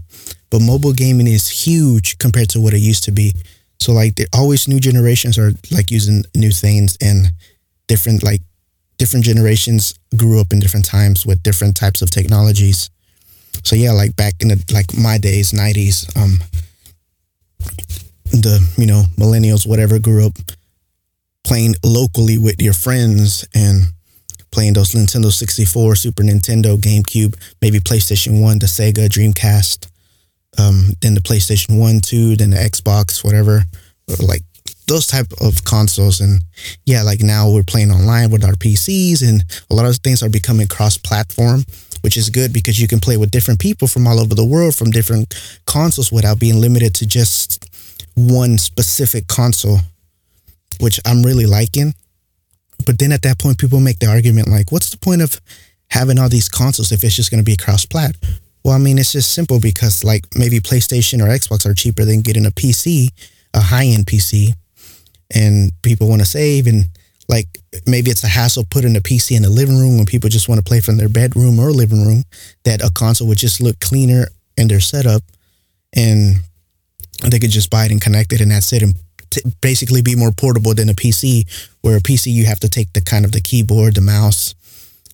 But 0.50 0.62
mobile 0.62 0.94
gaming 0.94 1.28
is 1.28 1.50
huge 1.50 2.18
compared 2.20 2.50
to 2.52 2.62
what 2.62 2.74
it 2.74 2.80
used 2.80 3.04
to 3.04 3.12
be. 3.12 3.34
So 3.84 3.92
like, 3.92 4.20
always 4.34 4.68
new 4.68 4.80
generations 4.80 5.38
are 5.38 5.52
like 5.72 5.92
using 5.92 6.24
new 6.36 6.52
things 6.52 6.98
and 7.02 7.28
different 7.88 8.24
like 8.24 8.42
different 8.98 9.26
generations 9.26 10.00
grew 10.16 10.40
up 10.40 10.54
in 10.54 10.60
different 10.60 10.86
times 10.86 11.26
with 11.26 11.44
different 11.44 11.76
types 11.76 12.02
of 12.02 12.10
technologies. 12.10 12.90
So 13.64 13.76
yeah, 13.76 13.92
like 13.92 14.16
back 14.16 14.36
in 14.40 14.48
the 14.48 14.64
like 14.72 14.98
my 14.98 15.18
days, 15.18 15.52
90s, 15.52 16.16
um, 16.16 16.40
the 18.32 18.66
you 18.78 18.86
know 18.86 19.04
millennials, 19.18 19.68
whatever, 19.68 20.00
grew 20.00 20.26
up 20.28 20.38
playing 21.44 21.76
locally 21.84 22.38
with 22.38 22.62
your 22.62 22.74
friends 22.74 23.46
and 23.54 23.84
playing 24.52 24.74
those 24.74 24.94
Nintendo 24.94 25.32
64, 25.32 25.96
Super 25.96 26.24
Nintendo, 26.24 26.78
GameCube, 26.78 27.36
maybe 27.62 27.80
PlayStation 27.80 28.42
1, 28.42 28.60
the 28.60 28.68
Sega, 28.68 29.10
Dreamcast, 29.10 29.88
um, 30.60 30.90
then 31.02 31.14
the 31.16 31.22
PlayStation 31.22 31.80
1, 31.80 32.02
2, 32.02 32.36
then 32.38 32.52
the 32.52 32.58
Xbox, 32.58 33.24
whatever, 33.24 33.64
like 34.22 34.42
those 34.88 35.08
type 35.08 35.32
of 35.42 35.64
consoles. 35.64 36.22
And 36.22 36.42
yeah, 36.86 37.02
like 37.02 37.22
now 37.22 37.50
we're 37.50 37.64
playing 37.64 37.92
online 37.92 38.30
with 38.30 38.44
our 38.44 38.54
PCs 38.54 39.28
and 39.28 39.44
a 39.70 39.76
lot 39.76 39.86
of 39.86 39.98
things 39.98 40.22
are 40.22 40.30
becoming 40.30 40.68
cross-platform, 40.68 41.64
which 42.02 42.18
is 42.18 42.30
good 42.30 42.54
because 42.54 42.80
you 42.80 42.88
can 42.88 43.00
play 43.00 43.18
with 43.18 43.32
different 43.32 43.60
people 43.60 43.88
from 43.88 44.08
all 44.08 44.20
over 44.20 44.36
the 44.36 44.46
world 44.46 44.76
from 44.76 44.92
different 44.92 45.34
consoles 45.66 46.12
without 46.12 46.40
being 46.40 46.60
limited 46.60 46.94
to 46.96 47.08
just 47.08 47.70
one 48.16 48.58
specific 48.58 49.28
console, 49.28 49.80
which 50.80 51.00
I'm 51.06 51.24
really 51.24 51.46
liking. 51.46 51.94
But 52.86 53.00
then 53.00 53.12
at 53.12 53.22
that 53.22 53.40
point, 53.40 53.58
people 53.58 53.80
make 53.80 54.00
the 54.00 54.08
argument 54.08 54.50
like, 54.50 54.72
what's 54.72 54.90
the 54.90 54.98
point 54.98 55.22
of 55.22 55.40
having 55.90 56.20
all 56.20 56.30
these 56.30 56.50
consoles 56.50 56.92
if 56.92 57.04
it's 57.04 57.16
just 57.16 57.32
going 57.32 57.44
to 57.44 57.50
be 57.50 57.56
cross 57.56 57.86
plat? 57.86 58.16
Well, 58.64 58.74
I 58.74 58.78
mean, 58.78 58.98
it's 58.98 59.12
just 59.12 59.34
simple 59.34 59.60
because 59.60 60.04
like 60.04 60.26
maybe 60.36 60.60
PlayStation 60.60 61.22
or 61.22 61.28
Xbox 61.28 61.66
are 61.66 61.74
cheaper 61.74 62.06
than 62.06 62.22
getting 62.22 62.46
a 62.46 62.52
PC, 62.52 63.10
a 63.54 63.60
high 63.60 63.86
end 63.86 64.06
PC, 64.06 64.54
and 65.34 65.72
people 65.82 66.08
want 66.08 66.22
to 66.22 66.26
save 66.26 66.68
and 66.68 66.86
like 67.30 67.48
maybe 67.88 68.12
it's 68.12 68.24
a 68.24 68.28
hassle 68.28 68.66
putting 68.70 68.96
a 68.96 69.00
PC 69.00 69.36
in 69.36 69.44
the 69.44 69.50
living 69.50 69.78
room 69.78 69.98
when 69.98 70.06
people 70.06 70.30
just 70.30 70.50
want 70.50 70.60
to 70.60 70.64
play 70.64 70.82
from 70.82 70.98
their 70.98 71.10
bedroom 71.10 71.60
or 71.60 71.72
living 71.72 72.06
room 72.06 72.24
that 72.64 72.84
a 72.84 72.92
console 72.92 73.28
would 73.28 73.38
just 73.38 73.62
look 73.62 73.80
cleaner 73.80 74.28
in 74.58 74.68
their 74.68 74.80
setup 74.80 75.24
and 75.96 76.36
they 77.30 77.40
could 77.40 77.50
just 77.50 77.70
buy 77.70 77.86
it 77.86 77.92
and 77.92 78.02
connect 78.02 78.34
it 78.34 78.42
and 78.42 78.52
that's 78.52 78.74
it 78.74 78.84
and 78.84 78.96
t- 79.30 79.42
basically 79.62 80.02
be 80.02 80.16
more 80.16 80.32
portable 80.32 80.74
than 80.74 80.90
a 80.90 80.94
PC 80.94 81.46
where 81.82 81.98
a 81.98 82.02
PC 82.02 82.32
you 82.32 82.46
have 82.46 82.60
to 82.60 82.70
take 82.70 82.92
the 82.94 83.02
kind 83.02 83.26
of 83.26 83.32
the 83.32 83.42
keyboard, 83.42 83.96
the 83.96 84.02
mouse, 84.02 84.54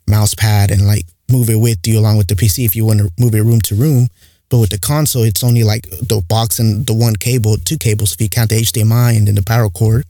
mouse 0.08 0.34
pad 0.34 0.72
and 0.72 0.88
like 0.88 1.06
move 1.30 1.50
it 1.50 1.56
with 1.56 1.80
you 1.86 2.00
along 2.00 2.18
with 2.18 2.28
the 2.28 2.36
PC 2.36 2.66
if 2.66 2.76
you 2.76 2.86
want 2.86 3.00
to 3.00 3.12
move 3.20 3.36
it 3.36 3.44
room 3.44 3.62
to 3.62 3.76
room. 3.76 4.08
But 4.50 4.58
with 4.58 4.72
the 4.72 4.80
console, 4.80 5.24
it's 5.24 5.44
only 5.44 5.64
like 5.64 5.84
the 5.84 6.24
box 6.28 6.58
and 6.58 6.86
the 6.88 6.94
one 6.94 7.16
cable, 7.16 7.58
two 7.58 7.78
cables 7.78 8.14
if 8.14 8.22
you 8.22 8.30
count 8.30 8.50
the 8.50 8.60
HDMI 8.60 9.16
and 9.16 9.28
then 9.28 9.36
the 9.36 9.44
power 9.44 9.70
cord. 9.70 10.06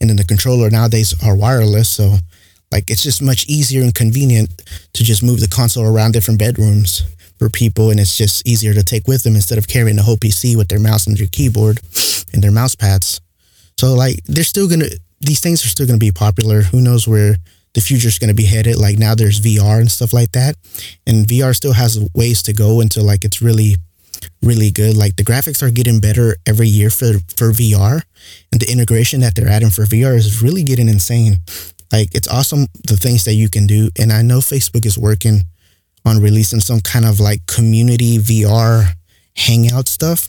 And 0.00 0.08
then 0.08 0.16
the 0.16 0.24
controller 0.24 0.70
nowadays 0.70 1.14
are 1.22 1.36
wireless. 1.36 1.90
So 1.90 2.16
like 2.70 2.90
it's 2.90 3.02
just 3.02 3.22
much 3.22 3.46
easier 3.46 3.82
and 3.82 3.94
convenient 3.94 4.62
to 4.94 5.04
just 5.04 5.22
move 5.22 5.40
the 5.40 5.48
console 5.48 5.84
around 5.84 6.12
different 6.12 6.40
bedrooms 6.40 7.02
for 7.38 7.50
people 7.50 7.90
and 7.90 8.00
it's 8.00 8.16
just 8.16 8.46
easier 8.46 8.72
to 8.72 8.82
take 8.82 9.06
with 9.06 9.24
them 9.24 9.34
instead 9.34 9.58
of 9.58 9.68
carrying 9.68 9.96
the 9.96 10.02
whole 10.02 10.16
PC 10.16 10.56
with 10.56 10.68
their 10.68 10.80
mouse 10.80 11.06
and 11.06 11.16
their 11.16 11.26
keyboard 11.26 11.80
and 12.32 12.42
their 12.42 12.50
mouse 12.50 12.74
pads. 12.74 13.20
So 13.78 13.94
like 13.94 14.22
they're 14.24 14.44
still 14.44 14.68
gonna 14.68 14.88
these 15.20 15.40
things 15.40 15.64
are 15.64 15.68
still 15.68 15.86
gonna 15.86 15.98
be 15.98 16.12
popular. 16.12 16.62
Who 16.62 16.80
knows 16.80 17.06
where 17.06 17.36
the 17.74 17.80
future 17.80 18.08
is 18.08 18.18
gonna 18.18 18.34
be 18.34 18.44
headed? 18.44 18.76
Like 18.76 18.98
now 18.98 19.14
there's 19.14 19.40
VR 19.40 19.80
and 19.80 19.90
stuff 19.90 20.12
like 20.12 20.32
that. 20.32 20.56
And 21.06 21.26
VR 21.26 21.54
still 21.54 21.72
has 21.72 21.98
ways 22.14 22.42
to 22.44 22.52
go 22.52 22.80
until 22.80 23.04
like 23.04 23.24
it's 23.24 23.42
really 23.42 23.76
really 24.42 24.70
good. 24.70 24.96
Like 24.96 25.16
the 25.16 25.24
graphics 25.24 25.62
are 25.62 25.70
getting 25.70 26.00
better 26.00 26.36
every 26.46 26.68
year 26.68 26.90
for 26.90 27.14
for 27.36 27.50
VR 27.52 28.02
and 28.50 28.60
the 28.60 28.70
integration 28.70 29.20
that 29.20 29.34
they're 29.34 29.48
adding 29.48 29.70
for 29.70 29.84
VR 29.84 30.14
is 30.14 30.42
really 30.42 30.62
getting 30.62 30.88
insane. 30.88 31.38
Like 31.92 32.14
it's 32.14 32.28
awesome 32.28 32.66
the 32.86 32.96
things 32.96 33.24
that 33.24 33.34
you 33.34 33.48
can 33.48 33.66
do. 33.66 33.90
And 33.98 34.12
I 34.12 34.22
know 34.22 34.38
Facebook 34.38 34.86
is 34.86 34.98
working 34.98 35.42
on 36.04 36.20
releasing 36.20 36.60
some 36.60 36.80
kind 36.80 37.04
of 37.04 37.20
like 37.20 37.46
community 37.46 38.18
VR 38.18 38.94
hangout 39.36 39.88
stuff. 39.88 40.28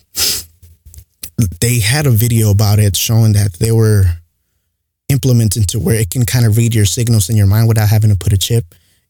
They 1.59 1.79
had 1.79 2.05
a 2.05 2.11
video 2.11 2.51
about 2.51 2.79
it 2.79 2.95
showing 2.95 3.33
that 3.33 3.53
they 3.53 3.71
were 3.71 4.03
implementing 5.09 5.63
into 5.63 5.79
where 5.79 5.95
it 5.95 6.09
can 6.09 6.25
kind 6.25 6.45
of 6.45 6.57
read 6.57 6.73
your 6.73 6.85
signals 6.85 7.29
in 7.29 7.35
your 7.35 7.47
mind 7.47 7.67
without 7.67 7.89
having 7.89 8.09
to 8.09 8.17
put 8.17 8.33
a 8.33 8.37
chip 8.37 8.65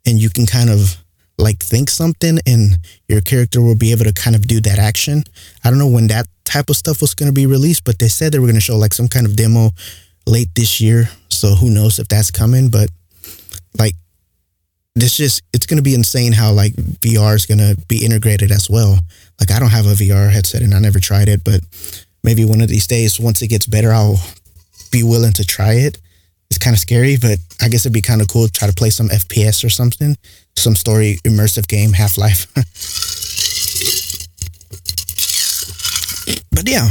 and 0.05 0.19
you 0.19 0.29
can 0.29 0.45
kind 0.45 0.69
of 0.69 0.97
like 1.37 1.59
think 1.59 1.89
something 1.89 2.39
and 2.45 2.77
your 3.07 3.21
character 3.21 3.61
will 3.61 3.75
be 3.75 3.91
able 3.91 4.05
to 4.05 4.13
kind 4.13 4.35
of 4.35 4.47
do 4.47 4.61
that 4.61 4.79
action. 4.79 5.23
I 5.63 5.69
don't 5.69 5.79
know 5.79 5.87
when 5.87 6.07
that 6.07 6.27
type 6.45 6.69
of 6.69 6.75
stuff 6.75 7.01
was 7.01 7.15
going 7.15 7.29
to 7.29 7.33
be 7.33 7.45
released, 7.45 7.83
but 7.83 7.99
they 7.99 8.07
said 8.07 8.31
they 8.31 8.39
were 8.39 8.47
going 8.47 8.55
to 8.55 8.61
show 8.61 8.77
like 8.77 8.93
some 8.93 9.07
kind 9.07 9.25
of 9.25 9.35
demo 9.35 9.71
late 10.27 10.49
this 10.55 10.79
year. 10.79 11.09
So 11.29 11.55
who 11.55 11.69
knows 11.69 11.99
if 11.99 12.07
that's 12.07 12.31
coming, 12.31 12.69
but 12.69 12.89
like 13.77 13.95
this 14.95 15.17
just 15.17 15.41
it's 15.53 15.65
going 15.65 15.77
to 15.77 15.83
be 15.83 15.95
insane 15.95 16.33
how 16.33 16.51
like 16.51 16.73
VR 16.73 17.35
is 17.35 17.45
going 17.45 17.57
to 17.57 17.75
be 17.87 18.05
integrated 18.05 18.51
as 18.51 18.69
well. 18.69 18.99
Like 19.39 19.51
I 19.51 19.59
don't 19.59 19.71
have 19.71 19.87
a 19.87 19.93
VR 19.93 20.31
headset 20.31 20.61
and 20.61 20.73
I 20.73 20.79
never 20.79 20.99
tried 20.99 21.29
it, 21.29 21.43
but 21.43 21.61
maybe 22.23 22.45
one 22.45 22.61
of 22.61 22.69
these 22.69 22.87
days 22.87 23.19
once 23.19 23.41
it 23.41 23.47
gets 23.47 23.65
better 23.65 23.91
I'll 23.91 24.21
be 24.93 25.03
willing 25.03 25.33
to 25.33 25.43
try 25.43 25.73
it. 25.73 25.97
It's 26.49 26.57
kind 26.57 26.73
of 26.73 26.79
scary, 26.79 27.17
but 27.17 27.37
I 27.61 27.67
guess 27.67 27.81
it'd 27.81 27.93
be 27.93 28.01
kind 28.01 28.21
of 28.21 28.29
cool 28.29 28.47
to 28.47 28.51
try 28.51 28.69
to 28.69 28.73
play 28.73 28.91
some 28.91 29.09
FPS 29.09 29.65
or 29.65 29.69
something, 29.69 30.15
some 30.55 30.75
story 30.75 31.17
immersive 31.25 31.67
game, 31.67 31.91
Half-Life. 31.91 32.47
but 36.51 36.69
yeah. 36.69 36.89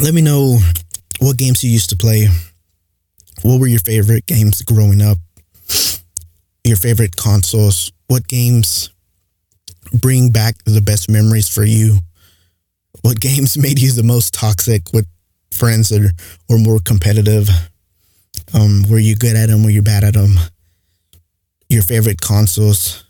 Let 0.00 0.12
me 0.12 0.20
know 0.20 0.58
what 1.20 1.38
games 1.38 1.64
you 1.64 1.70
used 1.70 1.88
to 1.90 1.96
play. 1.96 2.28
What 3.42 3.60
were 3.60 3.68
your 3.68 3.80
favorite 3.80 4.26
games 4.26 4.60
growing 4.62 5.00
up? 5.00 5.18
your 6.64 6.76
favorite 6.78 7.16
consoles, 7.16 7.92
what 8.06 8.26
games 8.26 8.90
bring 9.92 10.30
back 10.30 10.56
the 10.64 10.80
best 10.80 11.10
memories 11.10 11.48
for 11.48 11.64
you? 11.64 11.98
What 13.02 13.20
games 13.28 13.56
made 13.56 13.78
you 13.78 13.92
the 13.92 14.02
most 14.02 14.34
toxic 14.34 14.92
with 14.92 15.06
friends 15.54 15.92
or, 15.92 16.10
or 16.48 16.58
more 16.58 16.78
competitive? 16.84 17.48
Um, 18.52 18.84
were 18.88 18.98
you 18.98 19.16
good 19.16 19.36
at 19.36 19.48
them? 19.48 19.64
Were 19.64 19.70
you're 19.70 19.82
bad 19.82 20.04
at 20.04 20.14
them? 20.14 20.34
Your 21.68 21.82
favorite 21.82 22.20
consoles? 22.20 23.04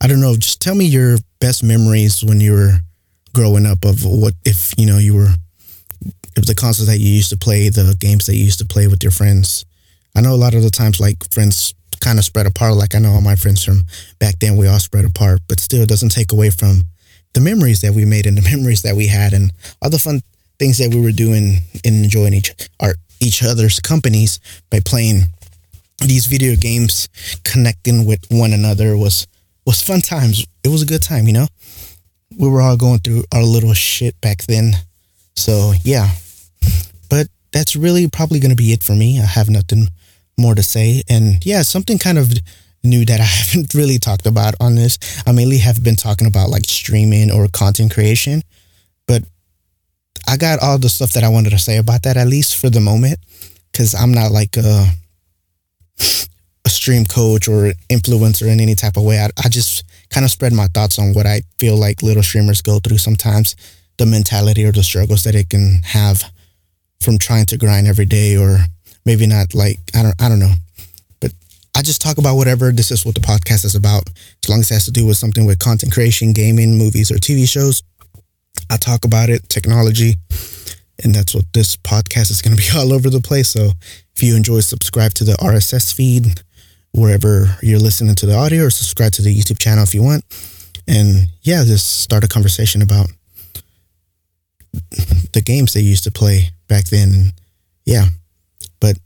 I 0.00 0.06
don't 0.06 0.20
know. 0.20 0.36
Just 0.36 0.60
tell 0.60 0.74
me 0.74 0.84
your 0.84 1.18
best 1.40 1.62
memories 1.62 2.24
when 2.24 2.40
you 2.40 2.52
were 2.52 2.78
growing 3.34 3.66
up 3.66 3.84
of 3.84 4.04
what, 4.04 4.34
if, 4.44 4.72
you 4.78 4.86
know, 4.86 4.98
you 4.98 5.14
were, 5.14 5.30
if 6.36 6.46
the 6.46 6.54
consoles 6.54 6.88
that 6.88 6.98
you 6.98 7.08
used 7.08 7.30
to 7.30 7.36
play, 7.36 7.68
the 7.68 7.96
games 7.98 8.26
that 8.26 8.36
you 8.36 8.44
used 8.44 8.58
to 8.60 8.66
play 8.66 8.86
with 8.86 9.02
your 9.02 9.12
friends. 9.12 9.64
I 10.14 10.20
know 10.20 10.34
a 10.34 10.36
lot 10.36 10.54
of 10.54 10.62
the 10.62 10.70
times, 10.70 11.00
like 11.00 11.30
friends 11.30 11.74
kind 12.00 12.18
of 12.18 12.24
spread 12.24 12.46
apart. 12.46 12.74
Like 12.74 12.94
I 12.94 12.98
know 12.98 13.12
all 13.12 13.20
my 13.20 13.36
friends 13.36 13.64
from 13.64 13.82
back 14.18 14.38
then, 14.38 14.56
we 14.56 14.68
all 14.68 14.78
spread 14.78 15.04
apart, 15.04 15.40
but 15.48 15.60
still 15.60 15.82
it 15.82 15.88
doesn't 15.88 16.10
take 16.10 16.32
away 16.32 16.50
from 16.50 16.84
the 17.34 17.40
memories 17.40 17.80
that 17.82 17.92
we 17.92 18.04
made 18.04 18.26
and 18.26 18.36
the 18.38 18.48
memories 18.56 18.82
that 18.82 18.96
we 18.96 19.06
had 19.06 19.32
and 19.32 19.52
all 19.82 19.90
the 19.90 19.98
fun 19.98 20.22
things 20.58 20.78
that 20.78 20.94
we 20.94 21.00
were 21.00 21.12
doing 21.12 21.58
and 21.84 22.04
enjoying 22.04 22.34
each 22.34 22.52
our 22.80 22.94
each 23.20 23.42
other's 23.42 23.80
companies 23.80 24.40
by 24.70 24.80
playing 24.80 25.22
these 26.00 26.26
video 26.26 26.56
games, 26.56 27.08
connecting 27.44 28.04
with 28.04 28.20
one 28.30 28.52
another 28.52 28.96
was 28.96 29.26
was 29.64 29.82
fun 29.82 30.00
times. 30.00 30.46
It 30.62 30.68
was 30.68 30.82
a 30.82 30.86
good 30.86 31.02
time, 31.02 31.26
you 31.26 31.32
know. 31.32 31.46
we 32.38 32.48
were 32.48 32.60
all 32.60 32.76
going 32.76 32.98
through 33.00 33.24
our 33.32 33.42
little 33.42 33.74
shit 33.74 34.20
back 34.20 34.42
then. 34.42 34.72
So 35.34 35.72
yeah, 35.84 36.10
but 37.08 37.28
that's 37.52 37.76
really 37.76 38.08
probably 38.08 38.40
going 38.40 38.50
to 38.50 38.56
be 38.56 38.72
it 38.72 38.82
for 38.82 38.94
me. 38.94 39.20
I 39.20 39.24
have 39.24 39.48
nothing 39.48 39.88
more 40.38 40.54
to 40.54 40.62
say. 40.62 41.02
And 41.08 41.44
yeah, 41.44 41.62
something 41.62 41.98
kind 41.98 42.18
of 42.18 42.32
new 42.82 43.04
that 43.04 43.20
I 43.20 43.24
haven't 43.40 43.74
really 43.74 43.98
talked 43.98 44.26
about 44.26 44.54
on 44.60 44.74
this. 44.74 44.98
I 45.26 45.32
mainly 45.32 45.58
have 45.58 45.82
been 45.82 45.96
talking 45.96 46.26
about 46.26 46.50
like 46.50 46.64
streaming 46.66 47.30
or 47.30 47.48
content 47.48 47.92
creation, 47.92 48.42
but 49.06 49.22
I 50.28 50.36
got 50.36 50.62
all 50.62 50.78
the 50.78 50.88
stuff 50.88 51.12
that 51.12 51.24
I 51.24 51.28
wanted 51.28 51.50
to 51.50 51.58
say 51.58 51.76
about 51.76 52.02
that 52.02 52.16
at 52.16 52.26
least 52.26 52.56
for 52.56 52.70
the 52.70 52.80
moment, 52.80 53.18
because 53.72 53.94
I'm 53.94 54.12
not 54.12 54.32
like 54.32 54.56
a, 54.56 54.86
a 56.64 56.68
stream 56.68 57.04
coach 57.04 57.48
or 57.48 57.72
influencer 57.88 58.50
in 58.50 58.60
any 58.60 58.74
type 58.74 58.96
of 58.96 59.04
way. 59.04 59.20
I, 59.20 59.30
I 59.44 59.48
just 59.48 59.84
kind 60.10 60.24
of 60.24 60.30
spread 60.30 60.52
my 60.52 60.66
thoughts 60.68 60.98
on 60.98 61.14
what 61.14 61.26
I 61.26 61.42
feel 61.58 61.76
like 61.76 62.02
little 62.02 62.22
streamers 62.22 62.62
go 62.62 62.78
through 62.80 62.98
sometimes, 62.98 63.54
the 63.98 64.06
mentality 64.06 64.64
or 64.64 64.72
the 64.72 64.82
struggles 64.82 65.24
that 65.24 65.34
it 65.34 65.48
can 65.48 65.80
have 65.84 66.24
from 67.00 67.18
trying 67.18 67.46
to 67.46 67.56
grind 67.58 67.86
every 67.86 68.04
day 68.04 68.36
or 68.36 68.58
maybe 69.04 69.26
not 69.26 69.54
like 69.54 69.78
I 69.94 70.02
don't 70.02 70.20
I 70.20 70.28
don't 70.28 70.40
know. 70.40 70.54
But 71.20 71.32
I 71.74 71.82
just 71.82 72.02
talk 72.02 72.18
about 72.18 72.36
whatever 72.36 72.72
this 72.72 72.90
is 72.90 73.06
what 73.06 73.14
the 73.14 73.20
podcast 73.20 73.64
is 73.64 73.74
about. 73.74 74.08
As 74.42 74.50
long 74.50 74.60
as 74.60 74.70
it 74.70 74.74
has 74.74 74.84
to 74.86 74.90
do 74.90 75.06
with 75.06 75.16
something 75.16 75.46
with 75.46 75.58
content 75.58 75.92
creation, 75.92 76.32
gaming, 76.32 76.76
movies, 76.76 77.10
or 77.10 77.16
TV 77.16 77.48
shows. 77.48 77.82
I 78.70 78.76
talk 78.76 79.04
about 79.04 79.30
it, 79.30 79.48
technology, 79.48 80.14
and 81.02 81.14
that's 81.14 81.34
what 81.34 81.44
this 81.52 81.76
podcast 81.76 82.30
is 82.30 82.42
going 82.42 82.56
to 82.56 82.62
be 82.62 82.68
all 82.78 82.92
over 82.92 83.10
the 83.10 83.20
place. 83.20 83.48
So 83.48 83.70
if 84.14 84.22
you 84.22 84.36
enjoy, 84.36 84.60
subscribe 84.60 85.14
to 85.14 85.24
the 85.24 85.34
RSS 85.34 85.94
feed 85.94 86.42
wherever 86.92 87.56
you're 87.62 87.78
listening 87.78 88.14
to 88.16 88.26
the 88.26 88.34
audio, 88.34 88.64
or 88.64 88.70
subscribe 88.70 89.12
to 89.12 89.22
the 89.22 89.34
YouTube 89.34 89.58
channel 89.58 89.84
if 89.84 89.94
you 89.94 90.02
want. 90.02 90.24
And 90.88 91.28
yeah, 91.42 91.64
just 91.64 92.00
start 92.00 92.24
a 92.24 92.28
conversation 92.28 92.80
about 92.80 93.08
the 95.32 95.42
games 95.44 95.74
they 95.74 95.80
used 95.80 96.04
to 96.04 96.10
play 96.10 96.50
back 96.68 96.86
then. 96.86 97.32
Yeah, 97.84 98.06
but 98.80 98.96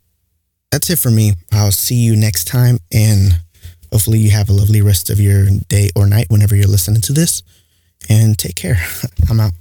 that's 0.71 0.91
it 0.91 0.99
for 0.99 1.11
me. 1.11 1.33
I'll 1.53 1.73
see 1.73 1.97
you 1.97 2.17
next 2.17 2.45
time, 2.45 2.79
and 2.93 3.41
hopefully 3.91 4.19
you 4.19 4.31
have 4.31 4.49
a 4.49 4.53
lovely 4.53 4.83
rest 4.83 5.11
of 5.11 5.19
your 5.19 5.47
day 5.69 5.91
or 5.97 6.07
night 6.07 6.27
whenever 6.29 6.55
you're 6.55 6.69
listening 6.69 7.03
to 7.03 7.13
this. 7.13 7.43
And 8.11 8.37
take 8.37 8.57
care. 8.57 8.77
I'm 9.31 9.39
out. 9.39 9.53